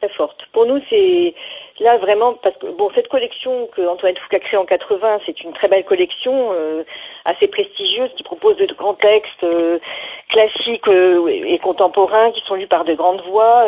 Très 0.01 0.09
forte. 0.09 0.41
Pour 0.51 0.65
nous, 0.65 0.79
c'est 0.89 1.33
là 1.79 1.97
vraiment 1.97 2.33
parce 2.33 2.55
que 2.57 2.67
bon 2.67 2.89
cette 2.95 3.07
collection 3.09 3.67
que 3.75 3.85
Antoine 3.87 4.15
Foucault 4.15 4.37
a 4.37 4.39
créée 4.39 4.59
en 4.59 4.65
80 4.65 5.19
c'est 5.25 5.41
une 5.41 5.53
très 5.53 5.67
belle 5.67 5.83
collection 5.83 6.51
euh, 6.53 6.83
assez 7.25 7.47
prestigieuse 7.47 8.11
qui 8.15 8.23
propose 8.23 8.57
de 8.57 8.73
grands 8.73 8.93
textes 8.93 9.43
euh, 9.43 9.79
classiques 10.29 10.87
euh, 10.87 11.27
et 11.27 11.59
contemporains 11.59 12.31
qui 12.31 12.41
sont 12.47 12.55
lus 12.55 12.67
par 12.67 12.85
de 12.85 12.93
grandes 12.93 13.21
voix 13.27 13.65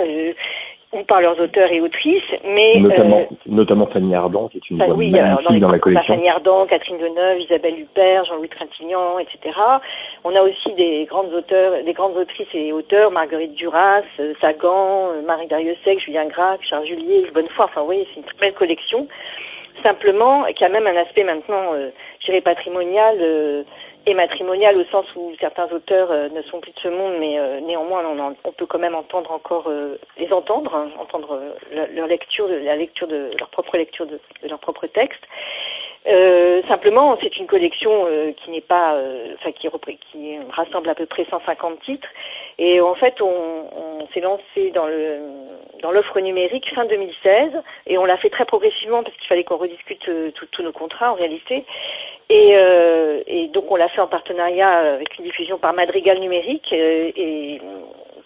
ou 0.94 1.04
par 1.04 1.22
leurs 1.22 1.40
auteurs 1.40 1.72
et 1.72 1.82
autrices 1.82 2.24
mais 2.46 2.80
notamment 2.80 3.28
notamment 3.46 3.88
Fanny 3.88 4.16
Ardant 4.16 4.48
qui 4.48 4.58
est 4.58 4.70
une 4.70 4.78
voix 4.78 4.96
oui, 4.96 5.12
magnifique 5.12 5.44
dans, 5.44 5.54
les, 5.54 5.60
dans 5.60 5.72
la 5.72 5.80
collection. 5.80 6.16
Fanny 6.16 6.30
Ardant 6.30 6.66
Catherine 6.66 6.98
Deneuve 6.98 7.42
Isabelle 7.42 7.80
Huppert 7.80 8.24
Jean-Louis 8.26 8.50
Trintignant 8.50 9.20
etc 9.20 9.38
on 10.24 10.34
a 10.36 10.42
aussi 10.42 10.74
des 10.76 11.06
grandes 11.10 11.34
auteurs 11.34 11.84
des 11.84 11.94
grandes 11.94 12.16
autrices 12.16 12.48
et 12.54 12.72
auteurs 12.72 13.12
Marguerite 13.12 13.54
Duras 13.56 14.04
Sagan 14.40 15.22
Marie 15.26 15.48
Dariussec 15.48 16.00
Julien 16.00 16.28
Gracq 16.28 16.62
Charles 16.64 16.86
Julier 16.86 17.30
Bonnefoy 17.34 17.66
enfin 17.66 17.84
oui 17.86 18.08
c'est 18.10 18.22
une 18.22 18.26
très 18.26 18.38
belle 18.40 18.54
collection. 18.54 19.08
Simplement 19.84 20.46
qui 20.56 20.64
a 20.64 20.70
même 20.70 20.88
un 20.88 20.96
aspect 20.96 21.24
maintenant 21.24 21.74
euh, 21.74 21.90
je 22.22 22.28
dirais 22.28 22.42
patrimonial 22.42 23.18
euh, 23.22 23.64
et 24.08 24.14
matrimonial 24.14 24.78
au 24.78 24.86
sens 24.86 25.06
où 25.16 25.34
certains 25.40 25.70
auteurs 25.72 26.12
euh, 26.12 26.30
ne 26.30 26.42
sont 26.44 26.62
plus 26.62 26.72
de 26.72 26.80
ce 26.80 26.88
monde, 26.88 27.16
mais 27.20 27.38
euh, 27.38 27.60
néanmoins 27.60 28.04
on, 28.06 28.36
on, 28.46 28.52
peut 28.54 28.66
quand 28.66 28.80
même 28.80 28.96
entendre 28.96 29.32
encore 29.32 29.68
euh, 29.68 30.00
les 30.18 30.32
entendre, 30.32 30.74
hein, 30.74 30.90
entendre 30.98 31.40
leur, 31.72 32.08
lecture, 32.08 32.48
la 32.48 32.78
lecture 32.78 33.08
de 33.08 33.32
leur 33.38 33.50
propre 33.50 33.76
lecture 33.76 34.06
de, 34.06 34.20
de 34.44 34.48
leur 34.48 34.60
propre 34.60 34.88
texte. 34.88 35.22
simplement, 36.70 37.18
c'est 37.22 37.36
une 37.38 37.48
collection 37.48 38.06
qui 38.38 38.52
n'est 38.52 38.62
pas, 38.62 38.98
enfin 39.36 39.52
qui, 39.52 39.68
qui 40.10 40.38
rassemble 40.52 40.90
à 40.90 40.96
peu 40.96 41.06
près 41.06 41.26
150 41.30 41.82
titres, 41.82 42.08
et 42.58 42.80
en 42.80 42.96
fait 42.96 43.22
on, 43.22 43.26
on 43.26 44.08
s'est 44.14 44.22
lancé 44.22 44.72
dans 44.74 44.88
le 44.88 45.20
dans 45.82 45.92
l'offre 45.92 46.20
numérique 46.20 46.74
fin 46.74 46.86
2016, 46.86 47.52
et 47.86 47.98
on 47.98 48.06
l'a 48.06 48.18
fait 48.18 48.30
très 48.30 48.46
progressivement 48.46 49.04
parce 49.04 49.16
qu'il 49.18 49.28
fallait 49.28 49.44
qu'on 49.44 49.58
rediscute 49.58 50.10
tous 50.34 50.64
nos 50.64 50.72
contrats 50.72 51.12
en 51.12 51.16
réalité. 51.16 51.66
Et, 52.30 52.52
euh, 52.56 53.22
et, 53.26 53.48
donc 53.48 53.72
on 53.72 53.78
l'a 53.78 53.88
fait 53.90 54.02
en 54.02 54.08
partenariat 54.08 54.96
avec 54.96 55.18
une 55.18 55.24
diffusion 55.24 55.58
par 55.58 55.74
Madrigal 55.74 56.20
Numérique 56.20 56.68
euh, 56.74 57.12
et 57.16 57.62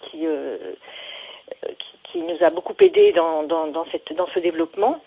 qui, 0.10 0.26
euh, 0.26 0.58
qui, 1.62 2.12
qui, 2.12 2.22
nous 2.22 2.44
a 2.44 2.50
beaucoup 2.50 2.74
aidé 2.80 3.12
dans, 3.12 3.44
dans, 3.44 3.68
dans, 3.68 3.86
cette, 3.92 4.12
dans 4.14 4.28
ce 4.34 4.40
développement. 4.40 5.02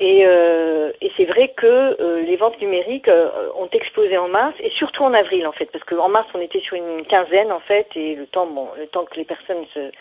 Et, 0.00 0.22
euh, 0.24 0.92
et 1.02 1.12
c'est 1.16 1.26
vrai 1.26 1.52
que 1.54 1.66
euh, 1.66 2.22
les 2.22 2.36
ventes 2.36 2.58
numériques 2.60 3.10
ont 3.54 3.68
explosé 3.70 4.16
en 4.16 4.28
mars 4.28 4.54
et 4.60 4.70
surtout 4.70 5.04
en 5.04 5.12
avril 5.12 5.46
en 5.46 5.52
fait, 5.52 5.66
parce 5.66 5.84
qu'en 5.84 6.08
mars 6.08 6.26
on 6.34 6.40
était 6.40 6.60
sur 6.60 6.76
une 6.76 7.04
quinzaine 7.04 7.52
en 7.52 7.60
fait 7.60 7.86
et 7.96 8.14
le 8.14 8.26
temps, 8.26 8.46
bon, 8.46 8.68
le 8.78 8.86
temps 8.86 9.04
que 9.04 9.16
les 9.16 9.24
personnes 9.24 9.64
se 9.74 9.92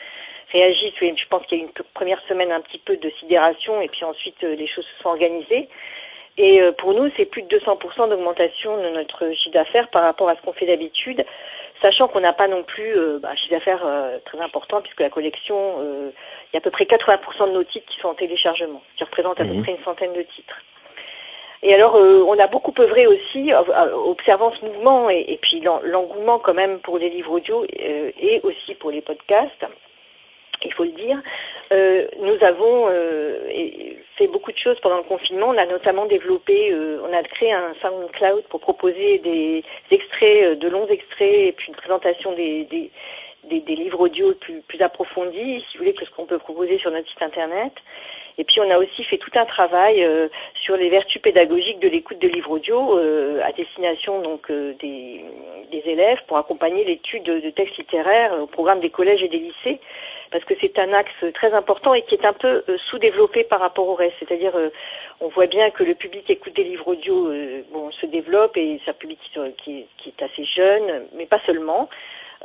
réagissent, 0.54 0.96
je 1.00 1.28
pense 1.30 1.46
qu'il 1.46 1.58
y 1.58 1.62
a 1.62 1.64
eu 1.66 1.68
une 1.68 1.86
première 1.94 2.22
semaine 2.28 2.52
un 2.52 2.62
petit 2.62 2.80
peu 2.80 2.96
de 2.96 3.10
sidération 3.20 3.82
et 3.82 3.90
puis 3.90 4.06
ensuite 4.06 4.42
les 4.42 4.68
choses 4.68 4.86
se 4.86 5.04
sont 5.04 5.10
organisées. 5.10 5.68
Et 6.38 6.62
euh, 6.62 6.72
pour 6.72 6.94
nous, 6.94 7.10
c'est 7.18 7.26
plus 7.26 7.44
de 7.44 7.60
200% 7.60 8.10
d'augmentation 8.10 8.78
de 8.78 8.90
notre 8.90 9.32
chiffre 9.34 9.54
d'affaires 9.54 9.90
par 9.90 10.04
rapport 10.04 10.30
à 10.30 10.36
ce 10.36 10.42
qu'on 10.42 10.54
fait 10.54 10.66
d'habitude, 10.66 11.26
sachant 11.82 12.08
qu'on 12.08 12.22
n'a 12.22 12.34
pas 12.34 12.48
non 12.48 12.64
plus 12.64 12.98
euh, 12.98 13.20
bah, 13.22 13.30
un 13.32 13.36
chiffre 13.36 13.52
d'affaires 13.52 13.86
euh, 13.86 14.18
très 14.26 14.40
important 14.40 14.82
puisque 14.82 15.02
la 15.02 15.10
collection, 15.10 15.76
il 15.82 16.54
y 16.54 16.58
a 16.58 16.60
à 16.60 16.62
peu 16.62 16.72
près 16.72 16.86
80% 16.86 17.48
de 17.48 17.54
nos 17.54 17.64
titres 17.64 17.88
qui 17.92 18.00
sont 18.00 18.10
en 18.10 18.14
téléchargement, 18.14 18.82
qui 18.98 19.04
représentent 19.04 19.42
à 19.42 19.46
peu 19.46 19.54
mhm. 19.54 19.64
près 19.64 19.72
une 19.74 19.84
centaine 19.84 20.14
de 20.14 20.22
titres. 20.22 20.62
Et 21.64 21.76
alors, 21.76 21.94
on 21.94 22.40
a 22.40 22.48
beaucoup 22.48 22.74
œuvré 22.80 23.06
aussi, 23.06 23.52
observant 23.54 24.52
ce 24.52 24.66
mouvement 24.66 25.12
et, 25.12 25.26
et 25.28 25.38
puis 25.38 25.62
l'engouement 25.84 26.40
quand 26.40 26.56
même 26.56 26.80
pour 26.80 26.98
les 26.98 27.10
livres 27.10 27.34
audio 27.34 27.64
et 27.70 28.42
aussi 28.44 28.74
pour 28.76 28.90
les 28.90 29.02
podcasts 29.02 29.64
il 30.66 30.74
faut 30.74 30.84
le 30.84 30.92
dire. 30.92 31.22
Euh, 31.72 32.08
nous 32.20 32.44
avons 32.44 32.88
euh, 32.90 33.50
fait 34.18 34.28
beaucoup 34.28 34.52
de 34.52 34.58
choses 34.58 34.80
pendant 34.82 34.98
le 34.98 35.04
confinement. 35.04 35.48
On 35.50 35.58
a 35.58 35.66
notamment 35.66 36.06
développé, 36.06 36.72
euh, 36.72 37.00
on 37.08 37.14
a 37.14 37.24
créé 37.24 37.52
un 37.52 37.74
SoundCloud 37.82 38.44
pour 38.50 38.60
proposer 38.60 39.20
des 39.20 39.64
extraits, 39.90 40.44
euh, 40.44 40.56
de 40.56 40.68
longs 40.68 40.88
extraits, 40.88 41.48
et 41.48 41.52
puis 41.54 41.70
une 41.70 41.76
présentation 41.76 42.34
des, 42.34 42.66
des, 42.66 42.92
des, 43.60 43.76
livres 43.76 44.02
audio 44.02 44.34
plus, 44.34 44.62
plus 44.68 44.82
approfondis, 44.82 45.64
si 45.72 45.78
vous 45.78 45.84
voulez, 45.84 45.94
que 45.94 46.06
ce 46.06 46.12
qu'on 46.12 46.26
peut 46.26 46.40
proposer 46.40 46.78
sur 46.78 46.92
notre 46.92 47.10
site 47.10 47.22
internet. 47.22 47.74
Et 48.38 48.44
puis 48.44 48.60
on 48.60 48.70
a 48.70 48.78
aussi 48.78 49.04
fait 49.04 49.18
tout 49.18 49.32
un 49.36 49.46
travail 49.46 50.04
euh, 50.04 50.28
sur 50.64 50.78
les 50.78 50.90
vertus 50.90 51.22
pédagogiques 51.22 51.80
de 51.80 51.88
l'écoute 51.88 52.20
de 52.20 52.28
livres 52.28 52.52
audio 52.52 52.98
euh, 52.98 53.42
à 53.44 53.52
destination 53.52 54.22
donc 54.22 54.50
euh, 54.50 54.74
des, 54.80 55.22
des, 55.72 55.84
élèves 55.86 56.20
pour 56.28 56.38
accompagner 56.38 56.84
l'étude 56.84 57.24
de, 57.24 57.40
de, 57.40 57.50
textes 57.50 57.78
littéraires 57.78 58.34
au 58.42 58.48
programme 58.48 58.80
des 58.80 58.90
collèges 58.90 59.22
et 59.22 59.28
des 59.28 59.40
lycées 59.40 59.80
parce 60.32 60.44
que 60.46 60.54
c'est 60.62 60.78
un 60.80 60.94
axe 60.94 61.34
très 61.34 61.54
important 61.54 61.94
et 61.94 62.04
qui 62.04 62.16
est 62.16 62.26
un 62.26 62.34
peu 62.34 62.64
sous-développé 62.90 63.44
par 63.44 63.60
rapport 63.60 63.88
au 63.88 63.96
reste. 63.96 64.16
C'est-à-dire 64.20 64.54
on 65.20 65.28
voit 65.30 65.48
bien 65.48 65.70
que 65.72 65.84
le 65.84 65.96
public 65.96 66.30
écoute 66.30 66.56
des 66.56 66.64
livres 66.64 66.88
audio 66.88 67.32
bon 67.72 67.92
se 67.92 68.06
développe 68.06 68.56
et 68.58 68.80
c'est 68.84 68.92
un 68.92 68.96
public 68.96 69.20
qui, 69.64 69.86
est 70.06 70.24
assez 70.24 70.46
jeune, 70.46 71.06
mais 71.14 71.26
pas 71.26 71.40
seulement. 71.46 71.90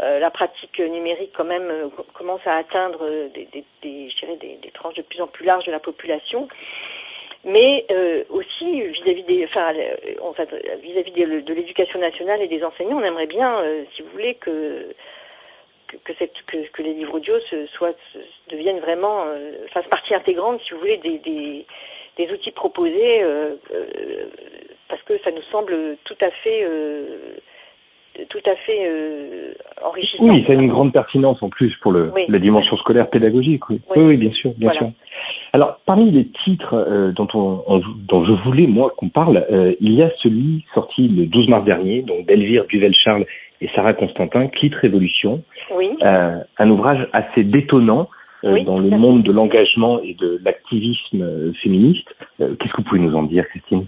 Euh, 0.02 0.18
la 0.18 0.30
pratique 0.30 0.78
numérique 0.78 1.30
quand 1.34 1.44
même 1.44 1.70
euh, 1.70 1.88
commence 2.12 2.46
à 2.46 2.56
atteindre 2.56 2.98
euh, 3.02 3.28
des, 3.28 3.48
des, 3.54 3.66
des, 3.82 4.70
tranches 4.74 4.96
de 4.96 5.02
plus 5.02 5.22
en 5.22 5.26
plus 5.26 5.46
larges 5.46 5.64
de 5.64 5.72
la 5.72 5.80
population. 5.80 6.48
Mais 7.44 7.86
aussi 8.28 8.82
vis-à-vis 8.82 9.22
des, 9.22 9.44
enfin, 9.44 9.72
vis-à-vis 10.82 11.12
de 11.12 11.54
l'éducation 11.54 12.00
nationale 12.00 12.42
et 12.42 12.48
des 12.48 12.64
enseignants, 12.64 12.98
on 12.98 13.04
aimerait 13.04 13.28
bien, 13.28 13.62
si 13.94 14.02
vous 14.02 14.08
voulez, 14.08 14.34
que 14.34 14.88
que, 16.04 16.12
cette, 16.18 16.34
que, 16.46 16.56
que 16.72 16.82
les 16.82 16.94
livres 16.94 17.14
audio 17.14 17.34
se, 17.50 17.66
soient, 17.66 17.94
deviennent 18.50 18.80
vraiment, 18.80 19.24
fassent 19.72 19.88
partie 19.88 20.14
intégrante, 20.14 20.60
si 20.62 20.74
vous 20.74 20.80
voulez, 20.80 20.98
des, 20.98 21.18
des, 21.18 21.66
des 22.16 22.32
outils 22.32 22.52
proposés, 22.52 23.22
parce 24.88 25.02
que 25.02 25.18
ça 25.18 25.30
nous 25.30 25.42
semble 25.50 25.96
tout 26.04 26.16
à 26.20 26.30
fait 26.30 26.66
tout 28.24 28.40
à 28.46 28.54
fait 28.56 28.88
euh, 28.88 29.52
enrichissant. 29.84 30.24
Oui, 30.24 30.44
ça 30.46 30.52
a 30.52 30.56
une 30.56 30.68
grande 30.68 30.92
pertinence 30.92 31.42
en 31.42 31.48
plus 31.48 31.74
pour 31.82 31.92
le, 31.92 32.12
la 32.28 32.38
dimension 32.38 32.76
scolaire 32.78 33.10
pédagogique. 33.10 33.68
Oui, 33.68 33.80
oui, 33.96 34.02
oui 34.02 34.16
bien 34.16 34.32
sûr, 34.32 34.52
bien 34.56 34.72
sûr. 34.72 34.90
Alors, 35.52 35.78
parmi 35.86 36.10
les 36.10 36.26
titres 36.44 36.74
euh, 36.74 37.12
dont, 37.12 37.28
on, 37.34 37.80
dont 38.08 38.24
je 38.24 38.32
voulais, 38.44 38.66
moi, 38.66 38.92
qu'on 38.96 39.08
parle, 39.08 39.46
euh, 39.50 39.74
il 39.80 39.94
y 39.94 40.02
a 40.02 40.10
celui 40.22 40.64
sorti 40.74 41.08
le 41.08 41.26
12 41.26 41.48
mars 41.48 41.64
dernier, 41.64 42.02
donc 42.02 42.26
d'Elvire 42.26 42.66
Duvel-Charles 42.66 43.26
et 43.60 43.68
Sarah 43.74 43.94
Constantin, 43.94 44.48
Clit 44.48 44.72
Révolution. 44.74 45.42
Oui. 45.72 45.96
Euh, 46.02 46.38
un 46.58 46.70
ouvrage 46.70 47.08
assez 47.12 47.44
détonnant 47.44 48.08
euh, 48.44 48.62
dans 48.64 48.78
le 48.78 48.90
monde 48.90 49.22
de 49.22 49.32
l'engagement 49.32 50.00
et 50.02 50.14
de 50.14 50.40
l'activisme 50.44 51.52
féministe. 51.62 52.08
Qu'est-ce 52.38 52.72
que 52.72 52.76
vous 52.78 52.88
pouvez 52.88 53.00
nous 53.00 53.14
en 53.14 53.22
dire, 53.22 53.48
Christine? 53.48 53.86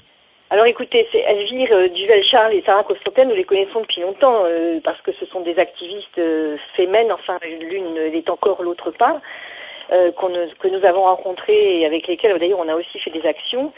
Alors 0.51 0.65
écoutez, 0.65 1.07
c'est 1.13 1.19
Elvire 1.19 1.73
euh, 1.73 1.89
Duvel-Charles 1.89 2.55
et 2.55 2.63
Sarah 2.65 2.83
Constantin, 2.83 3.27
nous 3.27 3.35
les 3.35 3.45
connaissons 3.45 3.83
depuis 3.83 4.01
longtemps 4.01 4.45
euh, 4.47 4.81
parce 4.83 4.99
que 5.03 5.13
ce 5.13 5.27
sont 5.27 5.41
des 5.41 5.59
activistes 5.59 6.17
euh, 6.17 6.57
fémènes, 6.75 7.13
enfin 7.13 7.39
l'une 7.61 7.99
est 8.15 8.31
encore, 8.31 8.63
l'autre 8.63 8.91
pas, 8.93 9.21
euh, 9.93 10.11
que 10.13 10.69
nous 10.69 10.85
avons 10.87 11.03
rencontrées 11.03 11.81
et 11.81 11.85
avec 11.85 12.07
lesquelles 12.07 12.39
d'ailleurs 12.39 12.61
on 12.61 12.69
a 12.69 12.77
aussi 12.77 12.99
fait 12.99 13.11
des 13.11 13.27
actions, 13.27 13.73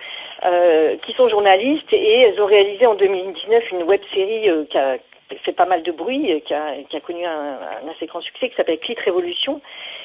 qui 1.02 1.12
sont 1.12 1.28
journalistes 1.28 1.92
et 1.92 2.20
elles 2.20 2.40
ont 2.40 2.47
réalisé 2.47 2.87
en 2.87 2.94
2019 2.94 3.73
une 3.73 3.82
web 3.82 4.00
série 4.14 4.49
qui 4.70 4.78
a 4.78 4.97
fait 5.39 5.53
pas 5.53 5.67
mal 5.67 5.83
de 5.83 5.93
bruit, 5.93 6.43
qui 6.47 6.55
a, 6.55 6.77
qui 6.89 6.97
a 6.97 7.01
connu 7.01 7.25
un, 7.25 7.59
assez 7.91 8.07
grand 8.07 8.21
succès, 8.21 8.49
qui 8.49 8.57
s'appelle 8.57 8.79
Clit 8.79 8.97
Révolution, 9.05 9.61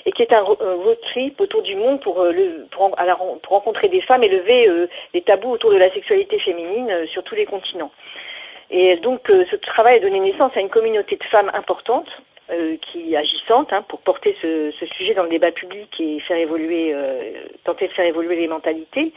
et 0.05 0.11
qui 0.11 0.21
est 0.21 0.33
un, 0.33 0.41
road 0.41 0.99
trip 1.11 1.39
autour 1.41 1.61
du 1.61 1.75
monde 1.75 1.99
pour, 2.01 2.19
euh, 2.21 2.31
le, 2.31 2.67
pour, 2.71 2.95
pour 3.43 3.53
rencontrer 3.53 3.89
des 3.89 4.01
femmes 4.01 4.23
et 4.23 4.29
lever 4.29 4.67
euh, 4.67 4.87
les 5.13 5.21
tabous 5.21 5.51
autour 5.51 5.71
de 5.71 5.77
la 5.77 5.91
sexualité 5.91 6.39
féminine 6.39 6.89
euh, 6.89 7.07
sur 7.07 7.23
tous 7.23 7.35
les 7.35 7.45
continents. 7.45 7.91
Et 8.71 8.95
donc 8.97 9.21
ce 9.27 9.55
travail 9.57 9.97
a 9.97 9.99
donné 9.99 10.19
naissance 10.19 10.51
à 10.55 10.59
une 10.59 10.69
communauté 10.69 11.17
de 11.17 11.23
femmes 11.25 11.51
importante, 11.53 12.09
euh, 12.51 12.77
qui 12.77 13.15
agissante 13.15 13.73
hein, 13.73 13.83
pour 13.87 14.01
porter 14.01 14.35
ce, 14.39 14.71
ce, 14.79 14.85
sujet 14.85 15.15
dans 15.15 15.23
le 15.23 15.29
débat 15.29 15.51
public 15.51 15.89
et 15.99 16.19
faire 16.19 16.37
évoluer, 16.37 16.93
euh, 16.93 17.31
tenter 17.63 17.87
de 17.87 17.93
faire 17.93 18.05
évoluer 18.05 18.35
les 18.35 18.47
mentalités. 18.47 19.13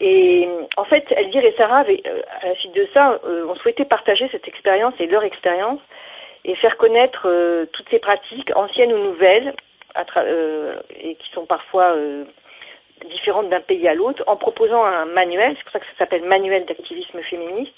Et 0.00 0.48
en 0.76 0.84
fait, 0.84 1.04
Elvire 1.10 1.44
et 1.44 1.54
Sarah, 1.56 1.78
avaient, 1.78 2.02
à 2.42 2.48
la 2.48 2.54
suite 2.56 2.74
de 2.74 2.86
ça, 2.92 3.18
ont 3.24 3.54
souhaité 3.56 3.84
partager 3.84 4.28
cette 4.30 4.46
expérience 4.46 4.94
et 5.00 5.06
leur 5.06 5.24
expérience 5.24 5.80
et 6.44 6.54
faire 6.56 6.76
connaître 6.76 7.66
toutes 7.72 7.88
ces 7.88 7.98
pratiques, 7.98 8.50
anciennes 8.54 8.92
ou 8.92 8.98
nouvelles, 8.98 9.54
euh, 10.16 10.80
et 11.00 11.14
qui 11.14 11.30
sont 11.32 11.46
parfois 11.46 11.94
euh, 11.96 12.24
différentes 13.10 13.48
d'un 13.48 13.60
pays 13.60 13.88
à 13.88 13.94
l'autre, 13.94 14.22
en 14.26 14.36
proposant 14.36 14.84
un 14.84 15.06
manuel, 15.06 15.54
c'est 15.56 15.62
pour 15.62 15.72
ça 15.72 15.80
que 15.80 15.86
ça 15.86 15.98
s'appelle 15.98 16.24
manuel 16.24 16.66
d'activisme 16.66 17.20
féministe, 17.22 17.76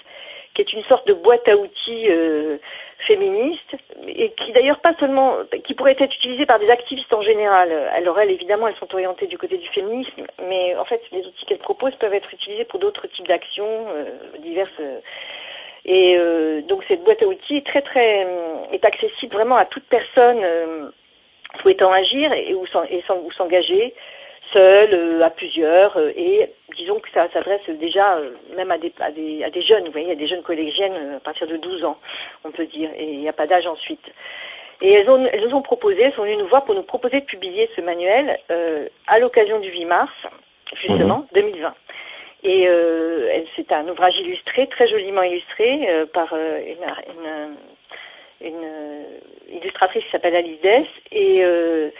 qui 0.54 0.62
est 0.62 0.72
une 0.72 0.82
sorte 0.84 1.06
de 1.06 1.12
boîte 1.12 1.46
à 1.48 1.56
outils 1.56 2.08
euh, 2.08 2.58
féministe 3.06 3.76
et 4.06 4.30
qui 4.32 4.52
d'ailleurs 4.52 4.80
pas 4.80 4.94
seulement 4.98 5.36
qui 5.64 5.74
pourrait 5.74 5.96
être 5.98 6.14
utilisée 6.14 6.46
par 6.46 6.58
des 6.58 6.68
activistes 6.68 7.12
en 7.12 7.22
général. 7.22 7.72
Alors 7.94 8.18
elles 8.18 8.30
évidemment 8.30 8.68
elles 8.68 8.76
sont 8.76 8.92
orientées 8.92 9.26
du 9.26 9.38
côté 9.38 9.56
du 9.56 9.68
féminisme, 9.68 10.26
mais 10.48 10.76
en 10.76 10.84
fait 10.84 11.00
les 11.12 11.24
outils 11.24 11.46
qu'elles 11.46 11.58
proposent 11.58 11.94
peuvent 11.96 12.14
être 12.14 12.32
utilisés 12.32 12.64
pour 12.64 12.80
d'autres 12.80 13.06
types 13.06 13.28
d'actions 13.28 13.86
euh, 13.88 14.04
diverses. 14.40 14.80
Et 15.84 16.16
euh, 16.16 16.60
donc 16.62 16.82
cette 16.88 17.04
boîte 17.04 17.22
à 17.22 17.26
outils 17.26 17.56
est 17.56 17.66
très 17.66 17.82
très 17.82 18.26
est 18.72 18.84
accessible 18.84 19.34
vraiment 19.34 19.56
à 19.56 19.64
toute 19.64 19.84
personne 19.84 20.92
souhaitant 21.62 21.92
agir 21.92 22.32
et, 22.32 22.54
ou 22.54 22.66
s'engager 23.32 23.94
seul, 24.52 24.92
euh, 24.92 25.22
à 25.22 25.30
plusieurs, 25.30 25.96
euh, 25.96 26.12
et 26.16 26.50
disons 26.76 27.00
que 27.00 27.10
ça 27.10 27.28
s'adresse 27.32 27.68
déjà 27.68 28.16
euh, 28.16 28.30
même 28.56 28.70
à 28.70 28.78
des, 28.78 28.92
à, 29.00 29.10
des, 29.10 29.44
à 29.44 29.50
des 29.50 29.62
jeunes, 29.62 29.86
vous 29.86 29.92
voyez, 29.92 30.12
à 30.12 30.14
des 30.14 30.26
jeunes 30.26 30.42
collégiennes 30.42 31.14
à 31.16 31.20
partir 31.20 31.46
de 31.46 31.56
12 31.56 31.84
ans, 31.84 31.98
on 32.44 32.50
peut 32.50 32.66
dire, 32.66 32.90
et 32.96 33.04
il 33.04 33.20
n'y 33.20 33.28
a 33.28 33.32
pas 33.32 33.46
d'âge 33.46 33.66
ensuite. 33.66 34.04
Et 34.80 34.92
elles, 34.92 35.10
ont, 35.10 35.26
elles 35.32 35.44
nous 35.48 35.54
ont 35.54 35.62
proposé, 35.62 36.02
elles 36.02 36.12
sont 36.12 36.22
venues 36.22 36.36
nous 36.36 36.46
voir 36.48 36.64
pour 36.64 36.74
nous 36.74 36.82
proposer 36.82 37.20
de 37.20 37.26
publier 37.26 37.68
ce 37.74 37.80
manuel 37.80 38.38
à 39.08 39.18
l'occasion 39.18 39.58
du 39.58 39.70
8 39.70 39.84
mars, 39.86 40.12
justement, 40.76 41.26
2020. 41.34 41.68
Mhm. 41.68 41.74
Et 42.44 42.68
c'est 43.56 43.72
un 43.72 43.88
ouvrage 43.88 44.16
illustré, 44.20 44.68
très 44.68 44.86
joliment 44.86 45.22
illustré, 45.22 45.88
par 46.12 46.32
une, 46.32 46.84
une 47.12 47.56
une 48.40 48.64
euh, 48.64 49.02
illustratrice 49.48 50.04
qui 50.04 50.10
s'appelle 50.10 50.36
Alice 50.36 50.60
Dess 50.60 50.86
et 51.10 51.40
euh, 51.42 51.90
et 51.90 51.92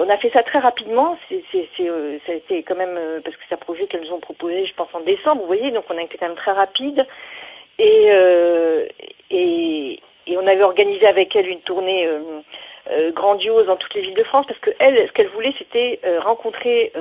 on 0.00 0.08
a 0.08 0.16
fait 0.16 0.30
ça 0.30 0.42
très 0.42 0.58
rapidement. 0.58 1.18
C'est, 1.28 1.44
euh, 1.80 2.18
quand 2.66 2.74
même 2.74 2.98
parce 3.22 3.36
que 3.36 3.42
c'est 3.48 3.54
un 3.54 3.58
projet 3.58 3.86
qu'elles 3.86 4.02
nous 4.02 4.12
ont 4.12 4.20
proposé, 4.20 4.66
je 4.66 4.74
pense 4.74 4.88
en 4.94 5.00
décembre. 5.00 5.42
Vous 5.42 5.46
voyez, 5.46 5.70
donc 5.70 5.84
on 5.90 5.98
a 5.98 6.02
été 6.02 6.16
quand 6.18 6.26
même 6.26 6.36
très 6.36 6.52
rapide. 6.52 7.06
Et, 7.78 8.08
et 9.30 10.36
on 10.36 10.46
avait 10.46 10.62
organisé 10.62 11.06
avec 11.06 11.34
elle 11.34 11.48
une 11.48 11.60
tournée 11.60 12.06
grandiose 13.12 13.66
dans 13.66 13.76
toutes 13.76 13.94
les 13.94 14.02
villes 14.02 14.14
de 14.14 14.24
France 14.24 14.44
parce 14.46 14.60
que 14.60 14.70
ce 14.70 15.12
qu'elle 15.12 15.28
voulait, 15.28 15.54
c'était 15.58 15.98
rencontrer 16.18 16.92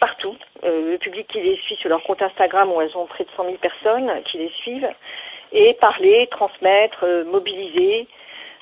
partout 0.00 0.36
le 0.64 0.96
public 0.96 1.28
qui 1.28 1.40
les 1.40 1.56
suit 1.58 1.76
sur 1.76 1.88
leur 1.88 2.02
compte 2.02 2.20
Instagram 2.20 2.72
où 2.72 2.80
elles 2.80 2.96
ont 2.96 3.06
près 3.06 3.24
de 3.24 3.30
100 3.36 3.44
000 3.44 3.56
personnes 3.58 4.10
qui 4.24 4.38
les 4.38 4.50
suivent 4.62 4.90
et 5.52 5.74
parler, 5.74 6.28
transmettre, 6.32 7.04
mobiliser 7.26 8.08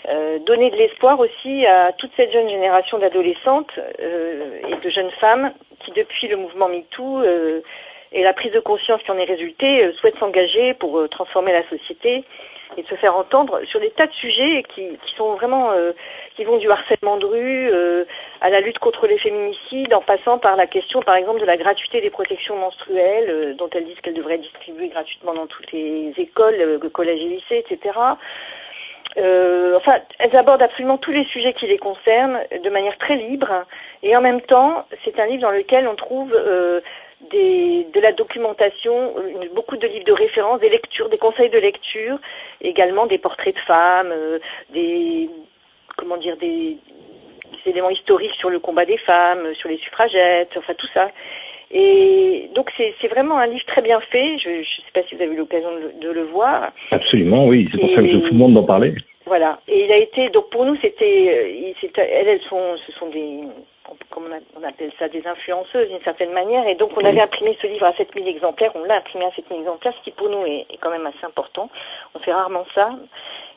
euh, 0.09 0.39
donner 0.39 0.71
de 0.71 0.77
l'espoir 0.77 1.19
aussi 1.19 1.67
à 1.67 1.93
toute 1.99 2.11
cette 2.17 2.33
jeune 2.33 2.49
génération 2.49 2.99
d'adolescentes 2.99 3.73
euh, 4.01 4.61
et 4.69 4.77
de 4.77 4.91
jeunes 4.91 5.11
femmes 5.21 5.53
qui, 5.81 5.93
depuis 5.93 6.29
le 6.29 6.37
mouvement 6.37 6.69
MeToo 6.69 7.23
euh, 7.23 7.61
et 8.13 8.23
la 8.23 8.33
prise 8.33 8.53
de 8.53 8.61
conscience 8.61 9.03
qui 9.03 9.11
en 9.11 9.19
est 9.19 9.25
résultée, 9.25 9.85
euh, 9.85 9.93
souhaitent 9.95 10.19
s'engager 10.19 10.75
pour 10.75 10.99
euh, 10.99 11.09
transformer 11.09 11.53
la 11.53 11.69
société 11.69 12.25
et 12.77 12.83
se 12.85 12.95
faire 12.97 13.17
entendre 13.17 13.61
sur 13.65 13.81
des 13.81 13.91
tas 13.91 14.07
de 14.07 14.13
sujets 14.13 14.63
qui, 14.75 14.87
qui 15.03 15.15
sont 15.17 15.35
vraiment 15.35 15.73
qui 16.37 16.45
vont 16.45 16.59
du 16.59 16.71
harcèlement 16.71 17.17
de 17.17 17.25
rue 17.25 17.73
à 18.43 18.51
la 18.51 18.61
lutte 18.61 18.79
contre 18.79 19.07
les 19.07 19.17
féminicides, 19.17 19.95
en 19.95 20.03
passant 20.03 20.37
par 20.37 20.55
la 20.55 20.67
question, 20.67 21.01
par 21.01 21.15
exemple, 21.15 21.41
de 21.41 21.47
la 21.47 21.57
gratuité 21.57 22.03
des 22.03 22.11
protections 22.11 22.57
menstruelles, 22.57 23.57
dont 23.57 23.71
elles 23.73 23.87
disent 23.87 23.99
qu'elles 24.03 24.13
devraient 24.13 24.35
être 24.35 24.43
distribuées 24.43 24.89
gratuitement 24.89 25.33
dans 25.33 25.47
toutes 25.47 25.73
les 25.73 26.13
écoles, 26.19 26.79
collèges 26.93 27.23
et 27.23 27.29
lycées, 27.29 27.65
etc. 27.67 27.99
Euh, 29.17 29.77
enfin, 29.77 29.99
elles 30.19 30.37
abordent 30.37 30.63
absolument 30.63 30.99
tous 30.99 31.13
les 31.13 31.25
sujets 31.25 31.55
qui 31.55 31.67
les 31.67 31.79
concernent 31.79 32.41
de 32.63 32.71
manière 32.71 32.97
très 32.99 33.17
libre. 33.17 33.65
Et 34.03 34.17
en 34.17 34.21
même 34.21 34.41
temps, 34.43 34.85
c'est 35.05 35.19
un 35.19 35.27
livre 35.27 35.43
dans 35.43 35.51
lequel 35.51 35.89
on 35.89 35.97
trouve 35.97 36.33
euh, 36.35 36.81
des, 37.31 37.87
de 37.93 38.01
la 38.01 38.13
documentation, 38.13 39.15
beaucoup 39.55 39.77
de 39.77 39.87
livres 39.87 40.05
de 40.05 40.13
référence, 40.13 40.61
des 40.61 40.69
lectures, 40.69 41.09
des 41.09 41.19
conseils 41.19 41.51
de 41.51 41.59
lecture, 41.59 42.19
également 42.61 43.07
des 43.07 43.19
portraits 43.19 43.55
de 43.55 43.61
femmes, 43.61 44.13
euh, 44.13 44.39
des 44.71 45.29
comment 45.97 46.17
dire 46.17 46.37
des, 46.37 46.77
des 47.65 47.71
éléments 47.71 47.91
historiques 47.91 48.35
sur 48.35 48.51
le 48.51 48.61
combat 48.61 48.85
des 48.85 48.99
femmes, 48.99 49.53
sur 49.55 49.69
les 49.69 49.79
suffragettes, 49.79 50.55
enfin 50.57 50.75
tout 50.75 50.87
ça. 50.95 51.11
Et 51.71 52.51
donc 52.55 52.71
c'est 52.77 53.09
vraiment 53.09 53.39
un 53.39 53.47
livre 53.47 53.65
très 53.67 53.83
bien 53.83 54.01
fait. 54.01 54.39
Je 54.39 54.49
ne 54.49 54.63
sais 54.63 54.93
pas 54.95 55.03
si 55.03 55.15
vous 55.15 55.23
avez 55.23 55.35
eu 55.35 55.37
l'occasion 55.37 55.71
de, 55.71 56.01
de, 56.01 56.11
le 56.11 56.23
voir. 56.25 56.73
Absolument, 56.91 57.47
oui. 57.47 57.69
C'est 57.71 57.79
pour 57.79 57.91
ça 57.91 57.97
que 57.97 58.09
je 58.09 58.19
tout 58.19 58.33
le 58.33 58.39
monde 58.39 58.55
d'en 58.55 58.65
parler. 58.65 58.95
Voilà. 59.27 59.61
Et 59.69 59.85
il 59.85 59.93
a 59.93 59.99
été 59.99 60.31
donc 60.31 60.49
pour 60.51 60.65
nous 60.65 60.77
c'était 60.81 61.29
euh, 61.29 61.99
elles 61.99 62.29
elles 62.29 62.41
sont 62.49 62.77
ce 62.87 62.93
sont 62.93 63.11
des 63.11 63.41
comme 64.11 64.25
on, 64.57 64.63
appelle 64.67 64.91
ça 64.99 65.09
des 65.09 65.27
influenceuses 65.27 65.89
d'une 65.89 66.03
certaine 66.03 66.33
manière 66.33 66.67
et 66.67 66.75
donc 66.75 66.91
on 66.97 67.05
avait 67.05 67.21
imprimé 67.21 67.57
ce 67.61 67.67
livre 67.67 67.87
à 67.87 67.95
7000 67.95 68.29
exemplaires 68.29 68.73
on 68.75 68.85
l'a 68.85 68.97
imprimé 68.97 69.25
à 69.25 69.31
7000 69.33 69.61
exemplaires 69.61 69.95
ce 69.99 70.05
qui 70.05 70.11
pour 70.11 70.29
nous 70.29 70.45
est, 70.45 70.67
est, 70.71 70.77
quand 70.81 70.91
même 70.91 71.07
assez 71.07 71.25
important 71.25 71.71
on 72.15 72.19
fait 72.19 72.33
rarement 72.33 72.67
ça 72.75 72.91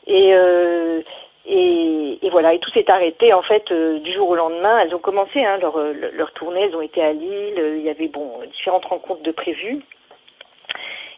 et 0.06 0.32
euh, 0.32 1.02
et, 1.46 2.18
et, 2.22 2.30
voilà, 2.30 2.54
et 2.54 2.58
tout 2.58 2.70
s'est 2.70 2.90
arrêté 2.90 3.32
en 3.32 3.42
fait 3.42 3.70
euh, 3.72 3.98
du 3.98 4.12
jour 4.12 4.28
au 4.28 4.34
lendemain. 4.36 4.78
Elles 4.80 4.94
ont 4.94 5.00
commencé 5.00 5.44
hein, 5.44 5.58
leur, 5.58 5.76
leur 6.12 6.32
tournée, 6.32 6.62
elles 6.62 6.76
ont 6.76 6.82
été 6.82 7.02
à 7.02 7.12
Lille. 7.12 7.76
il 7.76 7.82
y 7.82 7.90
avait 7.90 8.08
bon 8.08 8.40
différentes 8.52 8.84
rencontres 8.84 9.22
de 9.22 9.32
prévues 9.32 9.82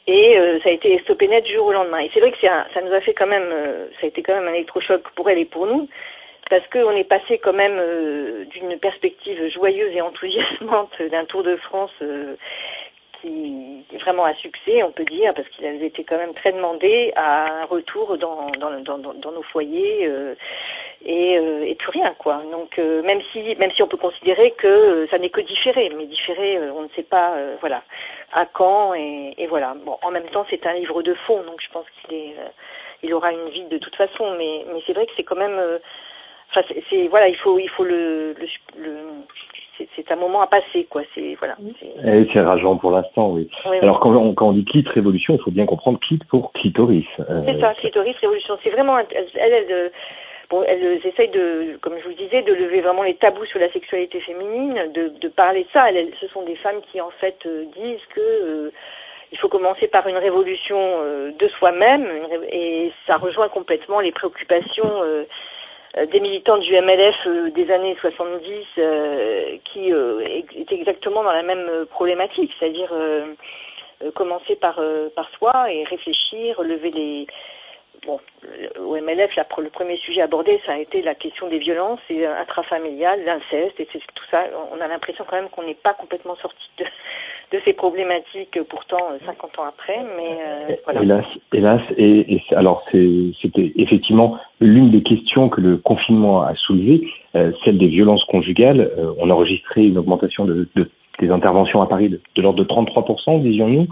et 0.07 0.38
euh, 0.38 0.59
ça 0.62 0.69
a 0.69 0.73
été 0.73 0.99
stoppé 1.00 1.28
net 1.28 1.45
du 1.45 1.54
jour 1.54 1.66
au 1.66 1.73
lendemain. 1.73 1.99
Et 1.99 2.11
c'est 2.12 2.21
vrai 2.21 2.31
que 2.31 2.47
un, 2.47 2.66
ça 2.75 2.81
nous 2.83 2.93
a 2.93 3.00
fait 3.00 3.14
quand 3.14 3.26
même, 3.26 3.49
euh, 3.50 3.87
ça 4.00 4.04
a 4.04 4.07
été 4.07 4.23
quand 4.23 4.35
même 4.35 4.49
un 4.49 4.54
électrochoc 4.54 5.02
pour 5.14 5.31
elle 5.31 5.38
et 5.38 5.47
pour 5.47 5.66
nous, 5.66 5.88
parce 6.50 6.66
qu'on 6.69 6.90
est 6.90 7.09
passé 7.09 7.38
quand 7.38 7.54
même 7.54 7.78
euh, 7.78 8.45
d'une 8.47 8.78
perspective 8.78 9.49
joyeuse 9.49 9.95
et 9.95 10.02
enthousiasmante 10.02 11.00
d'un 11.11 11.25
Tour 11.25 11.43
de 11.43 11.57
France 11.57 11.93
est 13.25 13.99
vraiment 13.99 14.26
un 14.26 14.35
succès, 14.35 14.83
on 14.83 14.93
peut 14.93 15.04
dire, 15.04 15.33
parce 15.35 15.49
qu'ils 15.49 15.66
avaient 15.66 15.87
été 15.87 16.04
quand 16.04 16.19
même 16.19 16.35
très 16.35 16.52
demandés 16.52 17.12
à 17.16 17.62
un 17.62 17.64
retour 17.64 18.19
dans, 18.19 18.50
dans, 18.59 18.81
dans, 18.81 18.99
dans 18.99 19.33
nos 19.33 19.43
foyers 19.43 20.11
et, 21.04 21.35
et, 21.35 21.75
plus 21.75 21.90
rien 21.90 22.14
quoi. 22.19 22.43
Donc 22.50 22.78
même 22.78 23.21
si 23.33 23.54
même 23.57 23.71
si 23.73 23.83
on 23.83 23.88
peut 23.88 23.97
considérer 23.97 24.52
que 24.52 25.07
ça 25.11 25.19
n'est 25.19 25.31
que 25.31 25.40
différé, 25.40 25.90
mais 25.97 26.07
différé, 26.07 26.59
on 26.71 26.83
ne 26.83 26.88
sait 26.97 27.02
pas, 27.02 27.35
voilà 27.61 27.83
à 28.35 28.47
Caen 28.57 28.95
et, 28.95 29.34
et, 29.39 29.47
voilà. 29.47 29.75
Bon, 29.84 29.97
en 30.02 30.10
même 30.10 30.28
temps, 30.28 30.45
c'est 30.50 30.67
un 30.67 30.75
livre 30.75 31.02
de 31.02 31.15
fond, 31.26 31.43
donc 31.45 31.60
je 31.63 31.71
pense 31.71 31.87
qu'il 31.91 32.17
est, 32.17 32.34
euh, 32.39 32.49
il 33.02 33.15
aura 33.15 33.32
une 33.32 33.49
vie 33.49 33.65
de 33.67 33.78
toute 33.78 33.95
façon. 33.97 34.34
Mais, 34.37 34.65
mais 34.73 34.82
c'est 34.87 34.93
vrai 34.93 35.06
que 35.06 35.13
c'est 35.17 35.23
quand 35.23 35.37
même, 35.37 35.58
euh, 35.58 35.78
enfin, 36.50 36.63
c'est 36.91 37.06
voilà, 37.06 37.28
il 37.28 37.37
faut, 37.37 37.58
il 37.58 37.71
faut 37.71 37.84
le, 37.84 38.34
le, 38.34 38.47
le 38.76 38.97
c'est 39.97 40.13
un 40.13 40.17
moment 40.17 40.41
à 40.41 40.47
passer, 40.47 40.84
quoi. 40.89 41.02
C'est 41.15 41.34
voilà. 41.39 41.56
C'est 42.32 42.41
rageant 42.41 42.76
pour 42.76 42.91
l'instant, 42.91 43.30
oui. 43.30 43.49
Alors 43.82 44.00
quand 44.00 44.15
on, 44.15 44.34
quand 44.34 44.49
on 44.49 44.52
dit 44.52 44.65
clit 44.65 44.84
révolution, 44.87 45.34
il 45.34 45.43
faut 45.43 45.50
bien 45.50 45.67
comprendre 45.67 45.99
clit 46.00 46.19
pour 46.28 46.52
clitoris. 46.52 47.06
Euh, 47.21 47.43
c'est 47.47 47.60
ça, 47.60 47.75
clitoris 47.75 48.17
révolution. 48.19 48.56
C'est 48.63 48.71
vraiment 48.71 48.99
elle, 48.99 49.26
elle, 49.34 49.52
elle 49.52 49.93
bon, 50.50 50.63
elles 50.67 51.00
essayent 51.04 51.30
de, 51.30 51.78
comme 51.80 51.95
je 51.99 52.08
vous 52.08 52.15
disais, 52.15 52.43
de 52.43 52.52
lever 52.52 52.80
vraiment 52.80 53.02
les 53.02 53.15
tabous 53.15 53.47
sur 53.47 53.58
la 53.58 53.71
sexualité 53.73 54.21
féminine, 54.21 54.93
de, 54.95 55.08
de 55.21 55.28
parler 55.28 55.65
de 55.65 55.69
ça. 55.73 55.91
Elles, 55.91 56.10
ce 56.21 56.28
sont 56.28 56.43
des 56.43 56.56
femmes 56.56 56.80
qui 56.91 57.00
en 57.00 57.10
fait 57.10 57.39
euh, 57.47 57.65
disent 57.76 58.04
que 58.15 58.21
euh, 58.21 58.71
il 59.32 59.39
faut 59.39 59.49
commencer 59.49 59.89
par 59.89 60.06
une 60.06 60.17
révolution 60.17 60.78
euh, 60.78 61.32
de 61.37 61.49
soi-même, 61.49 62.06
et 62.52 62.93
ça 63.06 63.17
rejoint 63.17 63.49
complètement 63.49 63.99
les 63.99 64.13
préoccupations 64.13 65.02
des 66.11 66.21
militants 66.21 66.59
du 66.59 66.73
MLF 66.73 67.52
des 67.54 67.71
années 67.71 67.97
70 68.00 68.50
qui 69.65 69.93
étaient 70.57 70.75
exactement 70.75 71.23
dans 71.23 71.33
la 71.33 71.43
même 71.43 71.87
problématique, 71.91 72.52
c'est-à-dire 72.59 72.93
commencer 74.15 74.57
par 74.57 74.80
par 75.15 75.30
soi 75.39 75.73
et 75.73 75.85
réfléchir, 75.85 76.61
lever 76.63 76.91
les 76.91 77.26
bon, 78.07 78.21
au 78.78 78.97
MLF, 78.97 79.30
le 79.59 79.71
premier 79.71 79.97
sujet 79.99 80.23
abordé, 80.23 80.61
ça 80.67 80.73
a 80.73 80.78
été 80.78 81.02
la 81.02 81.15
question 81.15 81.49
des 81.49 81.59
violences 81.59 82.00
et 82.11 82.26
euh, 82.26 82.41
intrafamiliales, 82.41 83.25
l'inceste, 83.25 83.78
et 83.80 83.87
tout 83.87 84.25
ça. 84.30 84.45
On 84.73 84.80
a 84.80 84.89
l'impression 84.89 85.25
quand 85.28 85.37
même 85.37 85.49
qu'on 85.50 85.63
n'est 85.63 85.75
pas 85.75 85.95
complètement 85.95 86.37
sorti 86.37 86.71
de, 86.78 86.85
de 87.52 87.61
ces 87.65 87.73
problématiques, 87.73 88.59
pourtant 88.69 88.99
50 89.25 89.50
euh, 89.59 89.63
ans 89.63 89.67
après, 89.69 89.99
mais 90.17 90.39
euh, 90.41 90.76
voilà. 90.85 91.02
Hélas, 91.02 91.25
hélas, 91.52 91.83
et, 91.97 92.35
et 92.35 92.43
alors 92.54 92.85
c'était 92.91 93.73
effectivement 93.76 94.39
l'une 94.61 94.91
des 94.91 95.02
questions 95.02 95.49
que 95.49 95.61
le 95.61 95.76
confinement 95.76 96.43
a 96.43 96.54
soulevées, 96.54 97.07
celle 97.33 97.78
des 97.78 97.89
violences 97.89 98.25
conjugales. 98.25 98.91
on 99.19 99.30
a 99.30 99.33
enregistré 99.33 99.85
une 99.85 99.99
augmentation 99.99 100.45
de, 100.45 100.69
de 100.75 100.91
des 101.21 101.30
interventions 101.30 101.80
à 101.80 101.87
Paris 101.87 102.09
de, 102.09 102.21
de 102.35 102.43
l'ordre 102.43 102.59
de 102.59 102.69
33%, 102.69 103.41
disions-nous, 103.43 103.87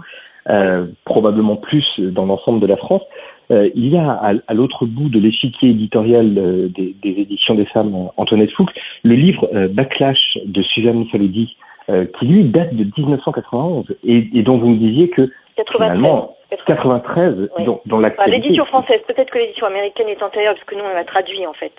probablement 1.05 1.55
plus 1.55 1.85
dans 1.99 2.25
l'ensemble 2.25 2.59
de 2.59 2.67
la 2.67 2.77
France. 2.77 3.03
Euh, 3.51 3.69
il 3.75 3.89
y 3.89 3.97
a 3.97 4.11
à, 4.11 4.53
l'autre 4.53 4.85
bout 4.85 5.09
de 5.09 5.19
l'échiquier 5.19 5.69
éditorial 5.69 6.37
euh, 6.37 6.69
des, 6.69 6.95
des, 7.01 7.21
éditions 7.21 7.55
des 7.55 7.65
femmes 7.65 7.93
Antoinette 8.15 8.51
Fuchs 8.51 8.71
le 9.03 9.15
livre 9.15 9.49
euh, 9.53 9.67
Backlash 9.67 10.37
de 10.45 10.61
Suzanne 10.61 11.05
Faludi, 11.11 11.55
qui 11.87 12.25
lui 12.25 12.45
date 12.45 12.73
de 12.73 12.85
1991 12.97 13.85
et, 14.03 14.29
et, 14.33 14.43
dont 14.43 14.57
vous 14.57 14.69
me 14.69 14.77
disiez 14.77 15.09
que 15.09 15.29
93. 15.57 15.97
finalement 15.97 16.37
93 16.65 17.49
oui. 17.57 17.65
dans, 17.65 17.81
dans 17.85 17.99
l'édition 18.27 18.65
française, 18.65 19.01
peut-être 19.07 19.31
que 19.31 19.39
l'édition 19.39 19.65
américaine 19.65 20.07
est 20.07 20.21
antérieure 20.21 20.53
parce 20.53 20.65
que 20.65 20.75
nous 20.75 20.83
on 20.83 20.93
l'a 20.93 21.03
traduit 21.03 21.45
en 21.45 21.53
fait. 21.53 21.73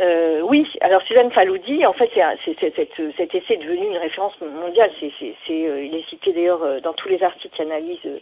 Euh, 0.00 0.42
oui, 0.44 0.64
alors 0.80 1.02
Suzanne 1.02 1.32
Faloudi, 1.32 1.84
en 1.84 1.92
fait, 1.92 2.08
c'est, 2.44 2.56
cet 2.60 3.34
essai 3.34 3.54
est 3.54 3.56
devenu 3.56 3.88
une 3.88 3.96
référence 3.96 4.34
mondiale. 4.40 4.90
C'est, 5.00 5.10
il 5.48 5.92
est 5.92 6.08
cité 6.08 6.32
d'ailleurs 6.32 6.60
dans 6.84 6.92
tous 6.92 7.08
les 7.08 7.20
articles 7.20 7.54
qui 7.56 7.62
analysent 7.62 8.20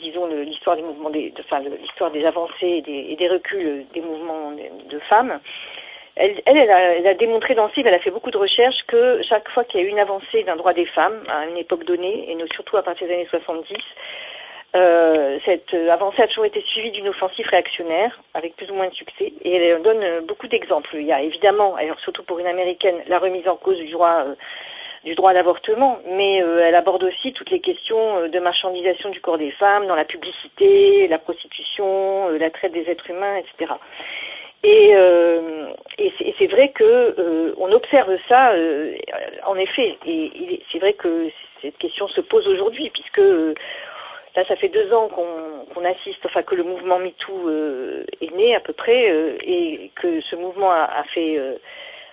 disons, 0.00 0.26
l'histoire 0.26 0.76
des 0.76 0.82
mouvements, 0.82 1.10
des, 1.10 1.32
enfin, 1.40 1.60
l'histoire 1.60 2.10
des 2.10 2.24
avancées 2.24 2.52
et 2.66 2.82
des, 2.82 3.06
et 3.10 3.16
des, 3.16 3.28
reculs 3.28 3.84
des 3.92 4.00
mouvements 4.00 4.52
de, 4.52 4.98
femmes. 5.00 5.38
Elle, 6.16 6.42
elle, 6.44 6.56
elle, 6.58 6.70
a, 6.70 6.80
elle, 6.96 7.06
a, 7.06 7.14
démontré 7.14 7.54
dans 7.54 7.70
ce 7.70 7.76
livre, 7.76 7.88
elle 7.88 7.94
a 7.94 8.00
fait 8.00 8.10
beaucoup 8.10 8.30
de 8.30 8.36
recherches, 8.36 8.82
que 8.86 9.22
chaque 9.22 9.48
fois 9.50 9.64
qu'il 9.64 9.80
y 9.80 9.82
a 9.82 9.86
eu 9.86 9.90
une 9.90 9.98
avancée 9.98 10.42
d'un 10.44 10.56
droit 10.56 10.74
des 10.74 10.84
femmes, 10.86 11.22
à 11.28 11.46
une 11.46 11.56
époque 11.56 11.84
donnée, 11.84 12.30
et 12.30 12.36
surtout 12.54 12.76
à 12.76 12.82
partir 12.82 13.06
des 13.06 13.14
années 13.14 13.28
70, 13.30 13.76
euh, 14.74 15.38
cette 15.44 15.72
avancée 15.90 16.22
a 16.22 16.26
toujours 16.28 16.46
été 16.46 16.60
suivie 16.62 16.90
d'une 16.90 17.08
offensive 17.08 17.46
réactionnaire, 17.46 18.20
avec 18.34 18.56
plus 18.56 18.70
ou 18.70 18.74
moins 18.74 18.88
de 18.88 18.94
succès, 18.94 19.32
et 19.42 19.56
elle 19.56 19.82
donne 19.82 20.26
beaucoup 20.26 20.48
d'exemples. 20.48 20.90
Il 20.94 21.06
y 21.06 21.12
a 21.12 21.22
évidemment, 21.22 21.76
alors 21.76 21.98
surtout 22.00 22.22
pour 22.24 22.38
une 22.38 22.46
américaine, 22.46 22.96
la 23.06 23.18
remise 23.18 23.48
en 23.48 23.56
cause 23.56 23.78
du 23.78 23.90
droit 23.90 24.24
euh, 24.26 24.34
du 25.04 25.16
droit 25.16 25.30
à 25.30 25.32
l'avortement, 25.32 25.98
mais 26.06 26.40
euh, 26.42 26.64
elle 26.64 26.76
aborde 26.76 27.02
aussi 27.02 27.32
toutes 27.32 27.50
les 27.50 27.58
questions 27.58 28.28
de 28.28 28.38
marchandisation 28.38 29.10
du 29.10 29.20
corps 29.20 29.36
des 29.36 29.50
femmes 29.50 29.88
dans 29.88 29.96
la 29.96 30.04
publicité, 30.04 31.08
la 31.08 31.18
prostitution, 31.18 32.28
la 32.28 32.50
traite 32.50 32.70
des 32.70 32.88
êtres 32.88 33.10
humains, 33.10 33.36
etc. 33.38 33.72
Et, 34.64 34.92
euh, 34.94 35.72
et 35.98 36.12
c'est 36.38 36.46
vrai 36.46 36.70
que 36.70 36.84
euh, 36.84 37.54
on 37.58 37.72
observe 37.72 38.16
ça, 38.28 38.52
euh, 38.52 38.96
en 39.44 39.56
effet. 39.56 39.98
Et, 40.06 40.62
c'est 40.70 40.78
vrai 40.78 40.92
que 40.92 41.28
cette 41.60 41.78
question 41.78 42.08
se 42.08 42.20
pose 42.20 42.46
aujourd'hui, 42.46 42.90
puisque 42.90 43.18
là, 44.36 44.44
ça 44.46 44.56
fait 44.56 44.68
deux 44.68 44.92
ans 44.92 45.08
qu'on 45.08 45.84
assiste, 45.84 46.24
enfin 46.24 46.42
que 46.42 46.54
le 46.54 46.62
mouvement 46.62 46.98
MeToo 46.98 47.50
est 48.20 48.34
né 48.34 48.54
à 48.54 48.60
peu 48.60 48.72
près, 48.72 49.36
et 49.44 49.90
que 49.96 50.20
ce 50.22 50.36
mouvement 50.36 50.70
a, 50.70 50.84
a 50.84 51.04
fait 51.14 51.38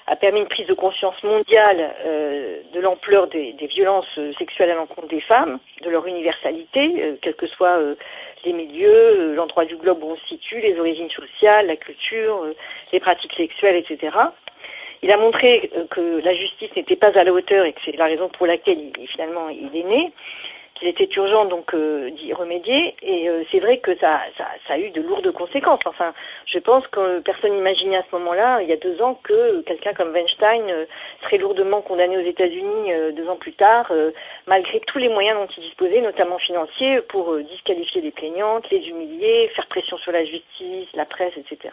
a 0.10 0.16
permis 0.16 0.40
une 0.40 0.48
prise 0.48 0.66
de 0.66 0.74
conscience 0.74 1.22
mondiale 1.22 1.94
euh, 2.04 2.62
de 2.74 2.80
l'ampleur 2.80 3.28
des, 3.28 3.54
des, 3.54 3.68
violences 3.68 4.20
sexuelles 4.40 4.72
à 4.72 4.76
l'encontre 4.76 5.08
des 5.08 5.22
femmes, 5.22 5.60
de 5.84 5.90
leur 5.90 6.08
universalité, 6.08 6.94
euh, 6.98 7.16
quelle 7.22 7.36
que 7.36 7.46
soit 7.48 7.78
euh, 7.78 7.96
les 8.46 8.54
milieux, 8.54 9.34
l'endroit 9.36 9.66
du 9.66 9.76
globe 9.76 10.04
où 10.04 10.12
on 10.12 10.16
se 10.16 10.28
situe, 10.28 10.62
les 10.62 10.80
origines 10.80 11.10
sociales, 11.10 11.68
la 11.68 11.76
culture, 11.76 12.46
les 12.92 13.00
pratiques 13.00 13.34
sexuelles, 13.36 13.76
etc. 13.76 14.16
Il 15.02 15.12
a 15.12 15.18
montré 15.18 15.70
que 15.92 16.22
la 16.24 16.34
justice 16.34 16.76
n'était 16.76 16.96
pas 16.96 17.18
à 17.18 17.24
la 17.24 17.32
hauteur 17.32 17.66
et 17.66 17.74
que 17.74 17.80
c'est 17.86 17.96
la 17.96 18.06
raison 18.06 18.30
pour 18.30 18.48
laquelle 18.48 18.92
il, 18.98 19.08
finalement 19.08 19.50
il 19.50 19.76
est 19.76 19.84
né 19.84 20.12
qu'il 20.80 20.88
était 20.88 21.10
urgent 21.16 21.46
donc 21.46 21.74
euh, 21.74 22.10
d'y 22.12 22.34
remédier 22.34 22.96
et 23.02 23.30
euh, 23.30 23.44
c'est 23.52 23.60
vrai 23.60 23.80
que 23.80 23.96
ça, 23.98 24.22
ça, 24.38 24.48
ça, 24.68 24.74
a 24.74 24.78
eu 24.78 24.90
de 24.92 25.02
lourdes 25.02 25.32
conséquences. 25.32 25.82
Enfin, 25.86 26.14
je 26.46 26.58
pense 26.60 26.88
que 26.88 27.20
personne 27.20 27.54
n'imaginait 27.54 27.98
à 27.98 28.04
ce 28.10 28.16
moment-là, 28.16 28.62
il 28.62 28.70
y 28.70 28.74
a 28.74 28.78
deux 28.78 29.02
ans, 29.02 29.20
que 29.24 29.62
quelqu'un 29.62 29.94
comme 29.94 30.12
Weinstein 30.12 30.70
euh, 30.70 30.86
serait 31.24 31.38
lourdement 31.38 31.82
condamné 31.82 32.18
aux 32.18 32.28
États-Unis 32.28 32.92
deux 33.14 33.28
ans 33.30 33.36
plus 33.36 33.54
tard, 33.54 33.92
malgré 34.48 34.80
tous 34.82 34.98
les 34.98 35.10
moyens 35.10 35.38
dont 35.38 35.54
il 35.58 35.64
disposait, 35.64 36.02
notamment 36.02 36.38
financiers, 36.38 37.02
pour 37.10 37.38
disqualifier 37.38 38.02
les 38.02 38.12
plaignantes, 38.12 38.70
les 38.72 38.88
humilier, 38.88 39.50
faire 39.56 39.68
pression 39.68 39.98
sur 39.98 40.12
la 40.12 40.24
justice, 40.26 40.88
la 40.94 41.06
presse, 41.06 41.34
etc. 41.38 41.70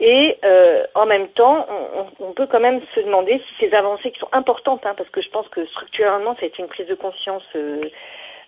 Et 0.00 0.38
euh, 0.44 0.84
en 0.94 1.06
même 1.06 1.28
temps, 1.28 1.66
on, 1.70 2.26
on, 2.26 2.32
peut 2.32 2.46
quand 2.46 2.60
même 2.60 2.80
se 2.94 3.00
demander 3.00 3.38
si 3.38 3.66
ces 3.66 3.74
avancées 3.74 4.10
qui 4.10 4.18
sont 4.18 4.32
importantes, 4.32 4.84
hein, 4.84 4.94
parce 4.96 5.08
que 5.10 5.22
je 5.22 5.30
pense 5.30 5.48
que 5.48 5.64
structurellement, 5.66 6.34
ça 6.34 6.42
a 6.42 6.46
été 6.46 6.62
une 6.62 6.68
prise 6.68 6.88
de 6.88 6.96
conscience 6.96 7.44
euh, 7.54 7.82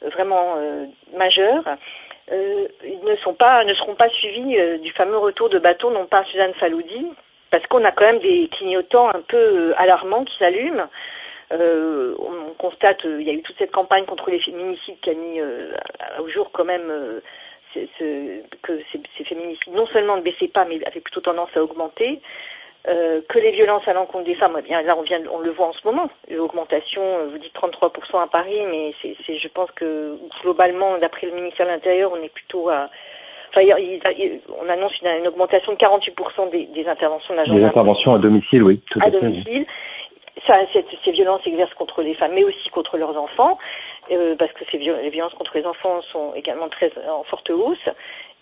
vraiment 0.03 0.55
euh, 0.57 0.87
majeure, 1.17 1.65
euh, 2.33 2.67
ne 3.05 3.17
sont 3.17 3.35
pas, 3.35 3.65
ne 3.65 3.75
seront 3.75 3.95
pas 3.95 4.09
suivies 4.09 4.59
euh, 4.59 4.79
du 4.79 4.91
fameux 4.93 5.19
retour 5.19 5.49
de 5.49 5.59
bâton, 5.59 5.91
non 5.91 6.07
pas 6.07 6.25
Suzanne 6.25 6.55
Faloudi, 6.55 7.07
parce 7.51 7.65
qu'on 7.67 7.85
a 7.85 7.93
quand 7.93 8.05
même 8.05 8.21
des 8.21 8.49
clignotants 8.53 9.09
un 9.09 9.21
peu 9.21 9.73
alarmants 9.77 10.25
qui 10.25 10.37
s'allument. 10.39 10.89
on 11.51 12.55
constate, 12.59 13.05
il 13.05 13.23
y 13.23 13.31
a 13.31 13.35
eu 13.35 13.43
toute 13.43 13.57
cette 13.59 13.71
campagne 13.71 14.05
contre 14.05 14.31
les 14.31 14.41
féminicides 14.41 14.99
qui 15.01 15.11
a 15.11 15.15
mis 15.15 15.41
au 16.19 16.29
jour 16.29 16.51
quand 16.53 16.65
même 16.65 17.21
que 18.63 18.81
ces, 18.93 19.25
féminicides 19.25 19.73
non 19.73 19.87
seulement 19.87 20.17
ne 20.17 20.23
baissaient 20.23 20.49
pas, 20.49 20.65
mais 20.65 20.85
avaient 20.87 21.01
plutôt 21.01 21.21
tendance 21.21 21.51
à 21.55 21.63
augmenter. 21.63 22.21
Euh, 22.89 23.21
que 23.29 23.41
les 23.41 23.51
violences 23.51 23.87
à 23.89 23.93
l'encontre 23.95 24.27
des 24.27 24.37
femmes, 24.37 24.55
eh 24.61 24.63
bien 24.63 24.81
là 24.83 24.97
on 24.97 25.03
vient, 25.03 25.19
on 25.33 25.41
le 25.41 25.51
voit 25.51 25.67
en 25.67 25.73
ce 25.73 25.85
moment, 25.85 26.09
l'augmentation, 26.31 27.03
euh, 27.03 27.27
vous 27.33 27.39
dites 27.39 27.53
33% 27.53 28.23
à 28.23 28.29
Paris, 28.29 28.61
mais 28.71 28.95
c'est, 29.03 29.39
je 29.39 29.49
pense 29.49 29.69
que 29.73 30.17
globalement, 30.43 30.97
d'après 30.99 31.27
le 31.27 31.33
ministère 31.33 31.67
de 31.67 31.73
l'Intérieur, 31.73 32.13
on 32.13 32.23
est 32.23 32.33
plutôt 32.33 32.69
à, 32.69 32.89
enfin, 33.51 33.63
on 34.63 34.69
annonce 34.69 34.93
une, 35.01 35.27
augmentation 35.27 35.73
de 35.73 35.79
48% 35.79 36.51
des, 36.51 36.67
des 36.67 36.87
interventions 36.87 37.35
de 37.35 37.41
la 37.41 37.45
Des 37.47 37.65
interventions 37.65 38.15
à 38.15 38.19
domicile, 38.19 38.63
oui, 38.63 38.81
tout 38.89 39.01
à, 39.03 39.07
à 39.07 39.11
domicile. 39.11 39.67
Ça, 40.47 40.55
ces 41.05 41.11
violences 41.11 41.43
s'exercent 41.43 41.75
contre 41.75 42.03
les 42.03 42.15
femmes, 42.15 42.35
mais 42.35 42.45
aussi 42.45 42.69
contre 42.69 42.99
leurs 42.99 43.19
enfants. 43.19 43.59
Euh, 44.11 44.37
parce 44.37 44.53
que 44.53 44.65
ces 44.71 44.79
les 44.79 45.11
violences 45.11 45.35
contre 45.35 45.57
les 45.57 45.67
enfants 45.67 46.01
sont 46.13 46.35
également 46.35 46.69
très 46.69 46.93
en 47.09 47.25
forte 47.25 47.51
hausse. 47.51 47.89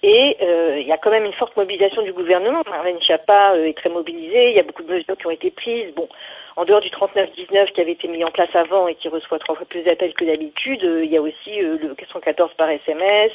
Et 0.03 0.37
euh, 0.43 0.79
il 0.79 0.87
y 0.87 0.93
a 0.93 0.99
quand 0.99 1.11
même 1.11 1.25
une 1.25 1.33
forte 1.33 1.57
mobilisation 1.57 2.03
du 2.03 2.13
gouvernement. 2.13 2.63
Marlène 2.69 3.01
Schiappa 3.01 3.55
euh, 3.55 3.67
est 3.67 3.77
très 3.77 3.89
mobilisée. 3.89 4.51
Il 4.51 4.57
y 4.57 4.61
a 4.61 4.63
beaucoup 4.63 4.83
de 4.83 4.93
mesures 4.93 5.17
qui 5.17 5.27
ont 5.27 5.31
été 5.31 5.51
prises. 5.51 5.95
Bon, 5.95 6.09
en 6.57 6.67
dehors 6.67 6.83
du 6.83 6.91
39-19 6.91 7.73
qui 7.73 7.81
avait 7.81 7.93
été 7.93 8.09
mis 8.09 8.23
en 8.23 8.31
place 8.31 8.55
avant 8.55 8.87
et 8.87 8.95
qui 8.97 9.09
reçoit 9.09 9.39
trois 9.39 9.55
fois 9.55 9.65
plus 9.67 9.83
d'appels 9.83 10.13
que 10.13 10.27
d'habitude, 10.27 10.83
il 10.83 11.11
y 11.11 11.17
a 11.17 11.23
aussi 11.23 11.57
le 11.57 11.97
114 12.13 12.53
par 12.55 12.69
SMS, 12.69 13.33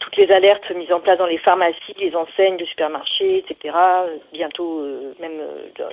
toutes 0.00 0.16
les 0.16 0.32
alertes 0.32 0.70
mises 0.70 0.92
en 0.92 1.00
place 1.00 1.18
dans 1.18 1.26
les 1.26 1.38
pharmacies, 1.38 1.94
les 1.98 2.16
enseignes 2.16 2.56
de 2.56 2.64
supermarchés, 2.64 3.44
etc. 3.46 3.76
Bientôt 4.32 4.82
même 5.20 5.40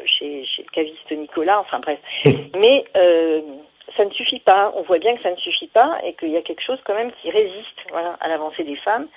chez, 0.05 0.45
chez 0.45 0.63
le 0.63 0.69
caviste 0.71 1.11
Nicolas. 1.11 1.59
Enfin 1.59 1.79
bref. 1.79 1.99
Mais 2.55 2.85
ça 3.95 4.05
ne 4.05 4.11
suffit 4.11 4.39
pas. 4.39 4.71
On 4.75 4.81
voit 4.83 4.99
bien 4.99 5.15
que 5.15 5.23
ça 5.23 5.31
ne 5.31 5.37
suffit 5.37 5.67
pas 5.67 5.99
et 6.03 6.13
qu'il 6.13 6.29
y 6.29 6.37
a 6.37 6.41
quelque 6.41 6.63
chose 6.63 6.79
quand 6.85 6.95
même 6.95 7.11
qui 7.21 7.29
résiste 7.29 7.79
voilà, 7.89 8.17
à 8.19 8.27
l'avancée 8.27 8.63
des 8.63 8.75
femmes. 8.77 9.07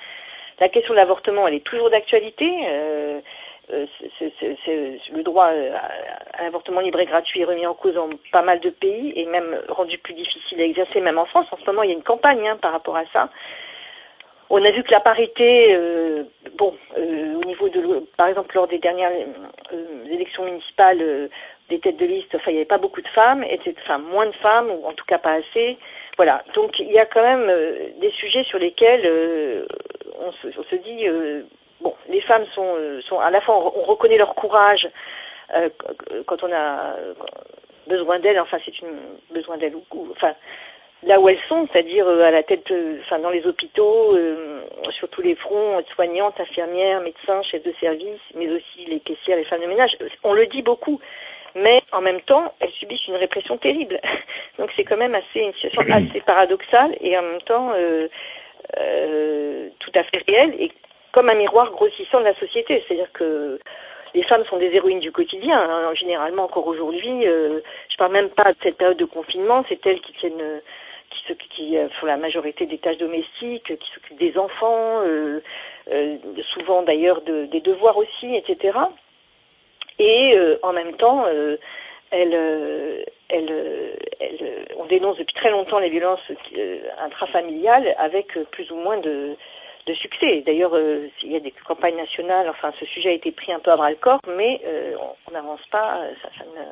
La 0.60 0.68
question 0.68 0.92
de 0.92 0.98
l'avortement, 0.98 1.46
elle 1.46 1.54
est 1.54 1.64
toujours 1.64 1.90
d'actualité. 1.90 2.50
Euh, 2.66 3.20
euh, 3.70 3.86
le 5.12 5.22
droit 5.22 5.48
euh, 5.48 5.72
à 6.32 6.44
l'avortement 6.44 6.80
libre 6.80 7.00
et 7.00 7.06
gratuit 7.06 7.42
est 7.42 7.44
remis 7.44 7.66
en 7.66 7.74
cause 7.74 7.94
dans 7.94 8.08
pas 8.32 8.42
mal 8.42 8.60
de 8.60 8.70
pays 8.70 9.12
et 9.14 9.26
même 9.26 9.60
rendu 9.68 9.98
plus 9.98 10.14
difficile 10.14 10.60
à 10.60 10.64
exercer, 10.64 11.00
même 11.00 11.18
en 11.18 11.26
France. 11.26 11.46
En 11.52 11.58
ce 11.58 11.66
moment, 11.66 11.82
il 11.82 11.90
y 11.90 11.92
a 11.92 11.96
une 11.96 12.02
campagne 12.02 12.48
hein, 12.48 12.58
par 12.60 12.72
rapport 12.72 12.96
à 12.96 13.04
ça. 13.12 13.28
On 14.50 14.64
a 14.64 14.70
vu 14.70 14.82
que 14.82 14.90
la 14.90 15.00
parité, 15.00 15.74
euh, 15.74 16.22
bon, 16.56 16.74
euh, 16.96 17.34
au 17.34 17.44
niveau 17.44 17.68
de, 17.68 18.06
par 18.16 18.28
exemple, 18.28 18.54
lors 18.54 18.66
des 18.66 18.78
dernières 18.78 19.12
euh, 19.72 20.04
élections 20.10 20.44
municipales, 20.44 21.28
des 21.68 21.78
têtes 21.80 21.98
de 21.98 22.06
liste, 22.06 22.34
enfin, 22.34 22.50
il 22.50 22.54
n'y 22.54 22.60
avait 22.60 22.64
pas 22.64 22.78
beaucoup 22.78 23.02
de 23.02 23.08
femmes, 23.08 23.44
et 23.44 23.60
enfin, 23.84 23.98
moins 23.98 24.26
de 24.26 24.34
femmes, 24.36 24.70
ou 24.70 24.86
en 24.86 24.92
tout 24.94 25.04
cas 25.04 25.18
pas 25.18 25.34
assez. 25.34 25.76
Voilà. 26.16 26.42
Donc, 26.54 26.78
il 26.78 26.90
y 26.90 26.98
a 26.98 27.04
quand 27.04 27.22
même 27.22 27.52
des 28.00 28.10
sujets 28.12 28.42
sur 28.44 28.58
lesquels 28.58 29.04
on 30.18 30.32
se, 30.32 30.48
on, 30.58 30.62
se, 30.64 30.76
dit, 30.76 31.06
bon, 31.82 31.94
les 32.08 32.22
femmes 32.22 32.46
sont, 32.54 32.74
sont, 33.02 33.20
à 33.20 33.30
la 33.30 33.42
fois, 33.42 33.56
on, 33.76 33.82
reconnaît 33.82 34.16
leur 34.16 34.34
courage 34.34 34.88
quand 36.26 36.42
on 36.42 36.52
a 36.52 36.96
besoin 37.86 38.18
d'elles, 38.18 38.40
enfin, 38.40 38.58
c'est 38.64 38.80
une 38.80 38.98
besoin 39.30 39.58
d'elles, 39.58 39.76
ou, 39.76 40.08
enfin, 40.12 40.34
là 41.02 41.20
où 41.20 41.28
elles 41.28 41.38
sont, 41.48 41.68
c'est-à-dire 41.72 42.06
euh, 42.08 42.22
à 42.22 42.30
la 42.30 42.42
tête, 42.42 42.70
euh, 42.70 42.98
enfin 43.02 43.18
dans 43.18 43.30
les 43.30 43.46
hôpitaux, 43.46 44.14
euh, 44.14 44.62
sur 44.90 45.08
tous 45.08 45.22
les 45.22 45.34
fronts, 45.36 45.82
soignantes, 45.94 46.38
infirmières, 46.40 47.00
médecins, 47.00 47.42
chefs 47.42 47.62
de 47.62 47.72
service, 47.80 48.20
mais 48.34 48.48
aussi 48.48 48.84
les 48.86 49.00
caissières, 49.00 49.36
les 49.36 49.44
femmes 49.44 49.60
de 49.60 49.66
ménage. 49.66 49.96
On 50.24 50.32
le 50.32 50.46
dit 50.46 50.62
beaucoup, 50.62 51.00
mais 51.54 51.82
en 51.92 52.00
même 52.00 52.20
temps, 52.22 52.52
elles 52.60 52.72
subissent 52.72 53.06
une 53.06 53.16
répression 53.16 53.56
terrible. 53.58 54.00
Donc 54.58 54.70
c'est 54.76 54.84
quand 54.84 54.96
même 54.96 55.14
assez 55.14 55.40
une 55.40 55.52
situation 55.54 55.82
assez 55.92 56.20
paradoxale 56.20 56.96
et 57.00 57.16
en 57.16 57.22
même 57.22 57.42
temps 57.42 57.72
euh, 57.76 58.08
euh, 58.78 59.68
tout 59.78 59.92
à 59.94 60.02
fait 60.04 60.22
réelle 60.28 60.54
et 60.58 60.72
comme 61.12 61.28
un 61.28 61.34
miroir 61.34 61.70
grossissant 61.70 62.20
de 62.20 62.24
la 62.24 62.34
société. 62.34 62.82
C'est-à-dire 62.86 63.10
que 63.12 63.58
les 64.14 64.22
femmes 64.24 64.44
sont 64.46 64.58
des 64.58 64.74
héroïnes 64.74 65.00
du 65.00 65.12
quotidien. 65.12 65.58
Hein. 65.58 65.94
Généralement, 65.94 66.44
encore 66.44 66.66
aujourd'hui, 66.66 67.24
je 67.24 67.96
parle 67.98 68.12
même 68.12 68.30
pas 68.30 68.52
de 68.52 68.58
cette 68.62 68.76
période 68.76 68.96
de 68.96 69.04
confinement, 69.04 69.64
c'est 69.68 69.84
elles 69.86 70.00
qui 70.00 70.12
tiennent 70.14 70.60
qui, 71.34 71.48
qui 71.48 71.76
euh, 71.76 71.88
font 72.00 72.06
la 72.06 72.16
majorité 72.16 72.66
des 72.66 72.78
tâches 72.78 72.98
domestiques, 72.98 73.64
qui 73.64 73.90
s'occupent 73.94 74.18
des 74.18 74.36
enfants, 74.38 75.02
euh, 75.04 75.40
euh, 75.90 76.16
souvent 76.54 76.82
d'ailleurs 76.82 77.22
de, 77.22 77.46
des 77.46 77.60
devoirs 77.60 77.96
aussi, 77.96 78.34
etc. 78.36 78.78
Et 79.98 80.34
euh, 80.34 80.58
en 80.62 80.72
même 80.72 80.94
temps, 80.94 81.26
elle, 82.10 82.38
elle, 83.28 83.52
elle, 84.20 84.66
on 84.76 84.86
dénonce 84.86 85.18
depuis 85.18 85.34
très 85.34 85.50
longtemps 85.50 85.78
les 85.78 85.90
violences 85.90 86.20
intrafamiliales 87.00 87.94
avec 87.98 88.28
plus 88.52 88.70
ou 88.70 88.76
moins 88.76 88.98
de, 88.98 89.36
de 89.86 89.94
succès. 89.94 90.42
D'ailleurs, 90.46 90.78
il 91.24 91.32
y 91.32 91.36
a 91.36 91.40
des 91.40 91.52
campagnes 91.66 91.96
nationales, 91.96 92.48
enfin 92.48 92.72
ce 92.78 92.86
sujet 92.86 93.10
a 93.10 93.12
été 93.12 93.32
pris 93.32 93.52
un 93.52 93.58
peu 93.58 93.72
à 93.72 93.76
bras 93.76 93.90
le 93.90 93.96
corps, 93.96 94.20
mais 94.36 94.60
on 95.26 95.32
n'avance 95.32 95.66
pas, 95.70 96.00
ça, 96.22 96.28
ça 96.38 96.44
ne, 96.44 96.64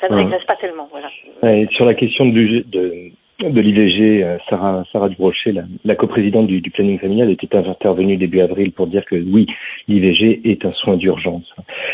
ça 0.00 0.08
ne 0.08 0.16
régresse 0.16 0.44
pas 0.44 0.56
tellement. 0.56 0.88
Voilà. 0.90 1.10
Et 1.42 1.66
sur 1.72 1.84
la 1.84 1.94
question 1.94 2.26
de, 2.26 3.12
de 3.48 3.60
l'IVG, 3.60 4.22
euh, 4.22 4.36
Sarah, 4.48 4.84
Sarah 4.92 5.08
Dubrochet, 5.08 5.52
la, 5.52 5.62
la 5.84 5.94
coprésidente 5.94 6.46
du, 6.46 6.60
du, 6.60 6.70
planning 6.70 6.98
familial, 6.98 7.30
était 7.30 7.56
intervenue 7.56 8.16
début 8.16 8.40
avril 8.40 8.72
pour 8.72 8.86
dire 8.86 9.04
que 9.06 9.16
oui, 9.16 9.46
l'IVG 9.88 10.42
est 10.44 10.64
un 10.64 10.72
soin 10.72 10.96
d'urgence. 10.96 11.50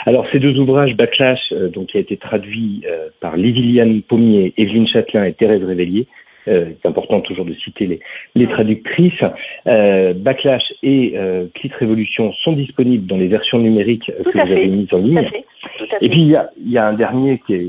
Alors 0.07 0.27
ces 0.33 0.41
deux 0.41 0.59
ouvrages, 0.59 0.97
Backlash, 0.97 1.53
euh, 1.53 1.69
donc 1.69 1.89
qui 1.89 1.99
a 1.99 2.01
été 2.01 2.17
traduit 2.17 2.83
euh, 2.87 3.09
par 3.21 3.37
Liviliane 3.37 4.03
Pommier, 4.03 4.53
Evelyne 4.57 4.89
Châtelain 4.89 5.25
et 5.25 5.35
Thérèse 5.35 5.63
Révélier, 5.63 6.09
euh, 6.49 6.67
c'est 6.81 6.89
important 6.89 7.21
toujours 7.21 7.45
de 7.45 7.55
citer 7.55 7.87
les, 7.87 8.01
les 8.35 8.49
traductrices. 8.49 9.23
Euh, 9.67 10.15
Backlash 10.15 10.73
et 10.83 11.15
euh, 11.17 11.47
Clit 11.55 11.71
Révolution 11.79 12.33
sont 12.45 12.53
disponibles 12.53 13.07
dans 13.07 13.17
les 13.17 13.29
versions 13.29 13.59
numériques 13.59 14.07
que 14.07 14.31
vous 14.31 14.39
avez 14.39 14.67
mises 14.67 14.93
en 14.93 14.99
ligne. 14.99 15.29
Et 16.01 16.09
puis 16.09 16.21
il 16.21 16.29
y 16.29 16.37
a, 16.37 16.51
il 16.59 16.71
y 16.71 16.79
a 16.79 16.87
un 16.87 16.95
dernier 16.95 17.41
qui 17.47 17.55
est 17.55 17.67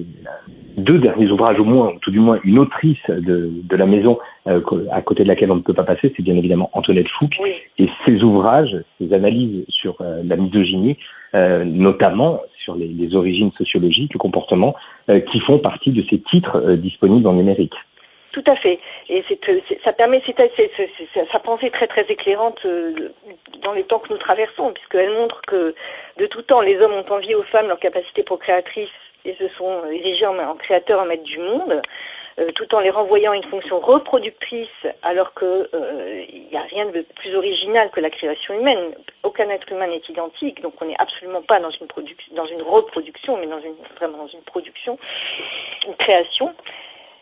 deux 0.78 1.00
derniers 1.00 1.30
ouvrages 1.32 1.60
au 1.60 1.64
moins, 1.64 1.96
tout 2.02 2.12
du 2.12 2.20
moins 2.20 2.40
une 2.44 2.60
autrice 2.60 3.02
de, 3.10 3.50
de 3.64 3.76
la 3.76 3.88
maison 3.88 4.20
euh, 4.48 4.62
à 4.92 5.02
côté 5.02 5.24
de 5.24 5.28
laquelle 5.28 5.52
on 5.52 5.56
ne 5.56 5.62
peut 5.62 5.74
pas 5.74 5.84
passer, 5.84 6.14
c'est 6.16 6.24
bien 6.24 6.36
évidemment 6.38 6.70
Antoinette 6.74 7.08
Fouque. 7.18 7.36
Oui. 7.42 7.50
Et 7.80 7.90
ses 8.06 8.22
ouvrages, 8.24 8.76
ses 9.00 9.12
analyses 9.12 9.66
sur 9.70 9.96
euh, 10.02 10.22
la 10.24 10.36
misogynie, 10.36 10.98
euh, 11.34 11.66
notamment 11.66 12.42
sur 12.64 12.76
les, 12.76 12.88
les, 12.88 13.16
origines 13.16 13.52
sociologiques, 13.58 14.14
le 14.14 14.20
comportement, 14.20 14.76
qui 15.32 15.40
font 15.40 15.58
partie 15.60 15.92
de 15.92 16.04
ces 16.10 16.20
titres 16.20 16.74
disponibles 16.74 17.26
en 17.26 17.34
numérique. 17.34 17.74
Tout 18.38 18.52
à 18.52 18.56
fait. 18.56 18.80
Et 19.10 19.24
c'est, 19.28 19.40
ça 19.84 19.94
permet, 19.94 20.22
c'est, 20.24 21.26
sa 21.32 21.40
pensée 21.40 21.72
très 21.72 21.88
très 21.88 22.06
éclairante 22.08 22.60
dans 23.64 23.74
les 23.74 23.84
temps 23.84 23.98
que 23.98 24.14
nous 24.14 24.20
traversons, 24.20 24.74
puisqu'elle 24.74 25.10
montre 25.10 25.42
que 25.48 25.74
de 26.18 26.26
tout 26.28 26.44
temps, 26.44 26.62
les 26.62 26.80
hommes 26.80 26.94
ont 26.94 27.12
envié 27.12 27.34
aux 27.34 27.42
femmes 27.44 27.68
leur 27.68 27.80
capacité 27.80 28.22
procréatrice 28.22 28.92
et 29.26 29.34
se 29.40 29.48
sont 29.58 29.86
érigés 29.92 30.28
en, 30.28 30.56
créateurs, 30.56 31.00
en 31.00 31.06
maître 31.06 31.24
du 31.24 31.40
monde, 31.40 31.82
euh, 32.38 32.52
tout 32.52 32.76
en 32.76 32.80
les 32.80 32.92
renvoyant 32.92 33.32
à 33.32 33.38
une 33.38 33.44
fonction 33.46 33.80
reproductrice, 33.80 34.86
alors 35.02 35.34
que 35.34 35.68
euh, 35.74 36.24
il 36.32 36.44
n'y 36.52 36.58
a 36.58 36.62
rien 36.62 36.86
de 36.86 37.02
plus 37.16 37.36
original 37.36 37.90
que 37.90 38.02
la 38.02 38.12
création 38.12 38.54
humaine. 38.54 38.94
Aucun 39.24 39.50
être 39.50 39.72
humain 39.72 39.88
n'est 39.88 40.04
identique, 40.08 40.62
donc 40.62 40.80
on 40.80 40.86
n'est 40.86 41.00
absolument 41.00 41.42
pas 41.42 41.60
dans 41.60 41.72
une 41.72 41.88
dans 42.36 42.46
une 42.46 42.62
reproduction, 42.62 43.36
mais 43.38 43.48
dans 43.48 43.62
une 43.62 43.74
vraiment 43.96 44.20
dans 44.20 44.28
une 44.28 44.44
production, 44.44 45.00
une 45.88 45.96
création. 45.96 46.54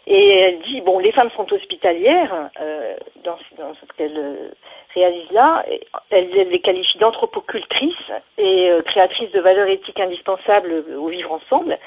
Et 0.08 0.38
elle 0.40 0.60
dit, 0.60 0.82
bon, 0.82 1.00
les 1.00 1.12
femmes 1.12 1.32
sont 1.36 1.52
hospitalières 1.52 2.50
euh, 2.62 2.96
dans, 3.24 3.38
ce 3.40 3.94
qu'elle 3.98 4.18
euh, 4.18 4.52
réalise 4.94 5.32
là. 5.32 5.66
Elle 6.12 6.30
les 6.30 6.60
qualifie 6.60 7.00
d'anthropocultrices 7.00 8.12
et 8.38 8.70
euh, 8.70 8.82
créatrices 8.84 9.32
de 9.32 9.40
valeurs 9.40 9.68
éthiques 9.68 10.00
indispensables 10.00 10.86
au 10.96 11.08
vivre 11.08 11.32
ensemble. 11.32 11.80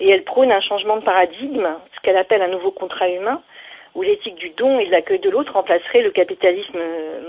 Et 0.00 0.08
elle 0.08 0.24
prône 0.24 0.50
un 0.50 0.60
changement 0.60 0.96
de 0.96 1.04
paradigme, 1.04 1.68
ce 1.94 2.00
qu'elle 2.00 2.16
appelle 2.16 2.40
un 2.40 2.48
nouveau 2.48 2.70
contrat 2.70 3.10
humain, 3.10 3.42
où 3.94 4.02
l'éthique 4.02 4.36
du 4.36 4.50
don 4.50 4.78
et 4.78 4.86
de 4.86 4.92
l'accueil 4.92 5.18
de 5.18 5.28
l'autre 5.28 5.52
remplacerait 5.52 6.02
le 6.02 6.10
capitalisme 6.10 6.78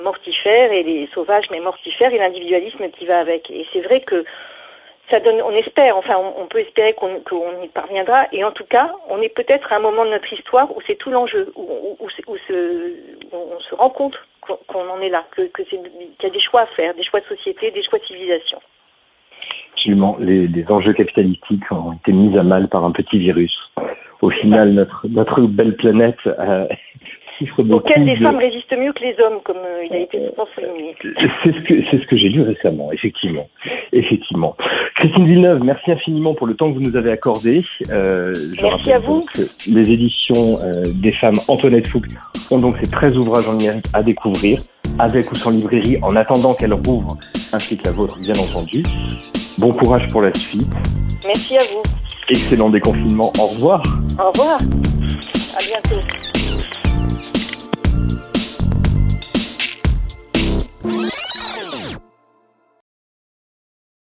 mortifère 0.04 0.72
et 0.72 0.84
les 0.84 1.10
sauvages 1.14 1.50
mais 1.52 1.60
mortifères 1.60 2.14
et 2.14 2.18
l'individualisme 2.18 2.90
qui 2.92 3.06
va 3.06 3.20
avec. 3.20 3.50
Et 3.50 3.66
c'est 3.74 3.82
vrai 3.82 4.02
que 4.02 4.24
on 5.12 5.52
espère, 5.52 5.98
enfin, 5.98 6.16
on, 6.18 6.46
peut 6.48 6.60
espérer 6.60 6.94
qu'on 6.94 7.64
y 7.64 7.68
parviendra. 7.70 8.28
Et 8.32 8.44
en 8.44 8.52
tout 8.52 8.66
cas, 8.66 8.92
on 9.10 9.22
est 9.22 9.34
peut-être 9.34 9.72
à 9.72 9.78
un 9.78 9.80
moment 9.80 10.06
de 10.06 10.12
notre 10.12 10.32
histoire 10.32 10.76
où 10.76 10.82
c'est 10.88 10.96
tout 10.96 11.10
l'enjeu, 11.10 11.52
où, 11.56 11.98
on 12.00 13.60
se 13.60 13.76
rend 13.76 13.90
compte 13.90 14.16
qu'on 14.68 14.90
en 14.90 15.02
est 15.02 15.10
là, 15.10 15.26
qu'il 15.36 15.46
y 15.46 16.26
a 16.26 16.30
des 16.30 16.42
choix 16.42 16.62
à 16.62 16.66
faire, 16.68 16.94
des 16.96 17.04
choix 17.04 17.20
de 17.20 17.26
société, 17.26 17.72
des 17.72 17.84
choix 17.84 18.00
de 18.00 18.06
civilisation. 18.06 18.60
Absolument. 19.74 20.18
Les, 20.20 20.48
les, 20.48 20.70
enjeux 20.70 20.94
capitalistiques 20.94 21.72
ont 21.72 21.94
été 21.94 22.12
mis 22.12 22.38
à 22.38 22.44
mal 22.44 22.68
par 22.68 22.84
un 22.84 22.92
petit 22.92 23.18
virus. 23.18 23.56
Au 24.22 24.30
final, 24.30 24.72
notre, 24.74 25.08
notre 25.08 25.42
belle 25.42 25.76
planète 25.76 26.20
euh, 26.26 26.68
beaucoup. 27.58 27.86
Auquel 27.86 28.06
les 28.06 28.18
femmes 28.18 28.38
résistent 28.38 28.78
mieux 28.78 28.94
que 28.94 29.04
les 29.04 29.16
hommes, 29.24 29.40
comme 29.44 29.58
euh, 29.58 29.86
il 29.90 29.96
a 29.96 30.00
été 30.00 30.20
souvent 30.30 30.48
souligné. 30.56 30.96
C'est 31.44 31.52
ce 31.52 31.60
que, 31.62 31.74
c'est 31.90 32.02
ce 32.02 32.08
que 32.08 32.18
j'ai 32.18 32.30
lu 32.30 32.42
récemment, 32.42 32.92
effectivement. 32.92 33.48
Effectivement. 33.94 34.56
Christine 34.96 35.26
Villeneuve, 35.26 35.64
merci 35.64 35.92
infiniment 35.92 36.34
pour 36.34 36.48
le 36.48 36.56
temps 36.56 36.72
que 36.72 36.78
vous 36.78 36.84
nous 36.84 36.96
avez 36.96 37.12
accordé. 37.12 37.60
Euh, 37.92 38.34
je 38.34 38.66
merci 38.66 38.92
à 38.92 39.00
vous. 39.00 39.20
Que 39.20 39.72
les 39.74 39.92
éditions 39.92 40.58
euh, 40.64 40.84
des 41.02 41.12
femmes 41.12 41.38
Antoinette 41.48 41.88
Fouque 41.88 42.08
ont 42.52 42.60
donc 42.60 42.76
ces 42.84 42.90
13 42.90 43.18
ouvrages 43.18 43.48
en 43.48 43.58
numérique 43.58 43.86
à 43.94 44.04
découvrir, 44.04 44.58
avec 44.98 45.32
ou 45.32 45.36
sans 45.36 45.52
librairie, 45.52 45.98
en 46.02 46.16
attendant 46.16 46.54
qu'elles 46.54 46.74
rouvrent, 46.74 47.16
ainsi 47.54 47.78
que 47.78 47.86
la 47.86 47.92
vôtre, 47.92 48.18
bien 48.22 48.36
entendu. 48.36 48.84
Bon 49.60 49.74
courage 49.74 50.08
pour 50.12 50.22
la 50.22 50.34
suite. 50.34 50.70
Merci 51.28 51.58
à 51.58 51.64
vous. 51.74 51.82
Excellent 52.30 52.70
déconfinement. 52.70 53.32
Au 53.40 53.48
revoir. 53.48 53.82
Au 54.20 54.32
revoir. 54.32 54.60
À 55.58 55.62
bientôt. 55.66 56.89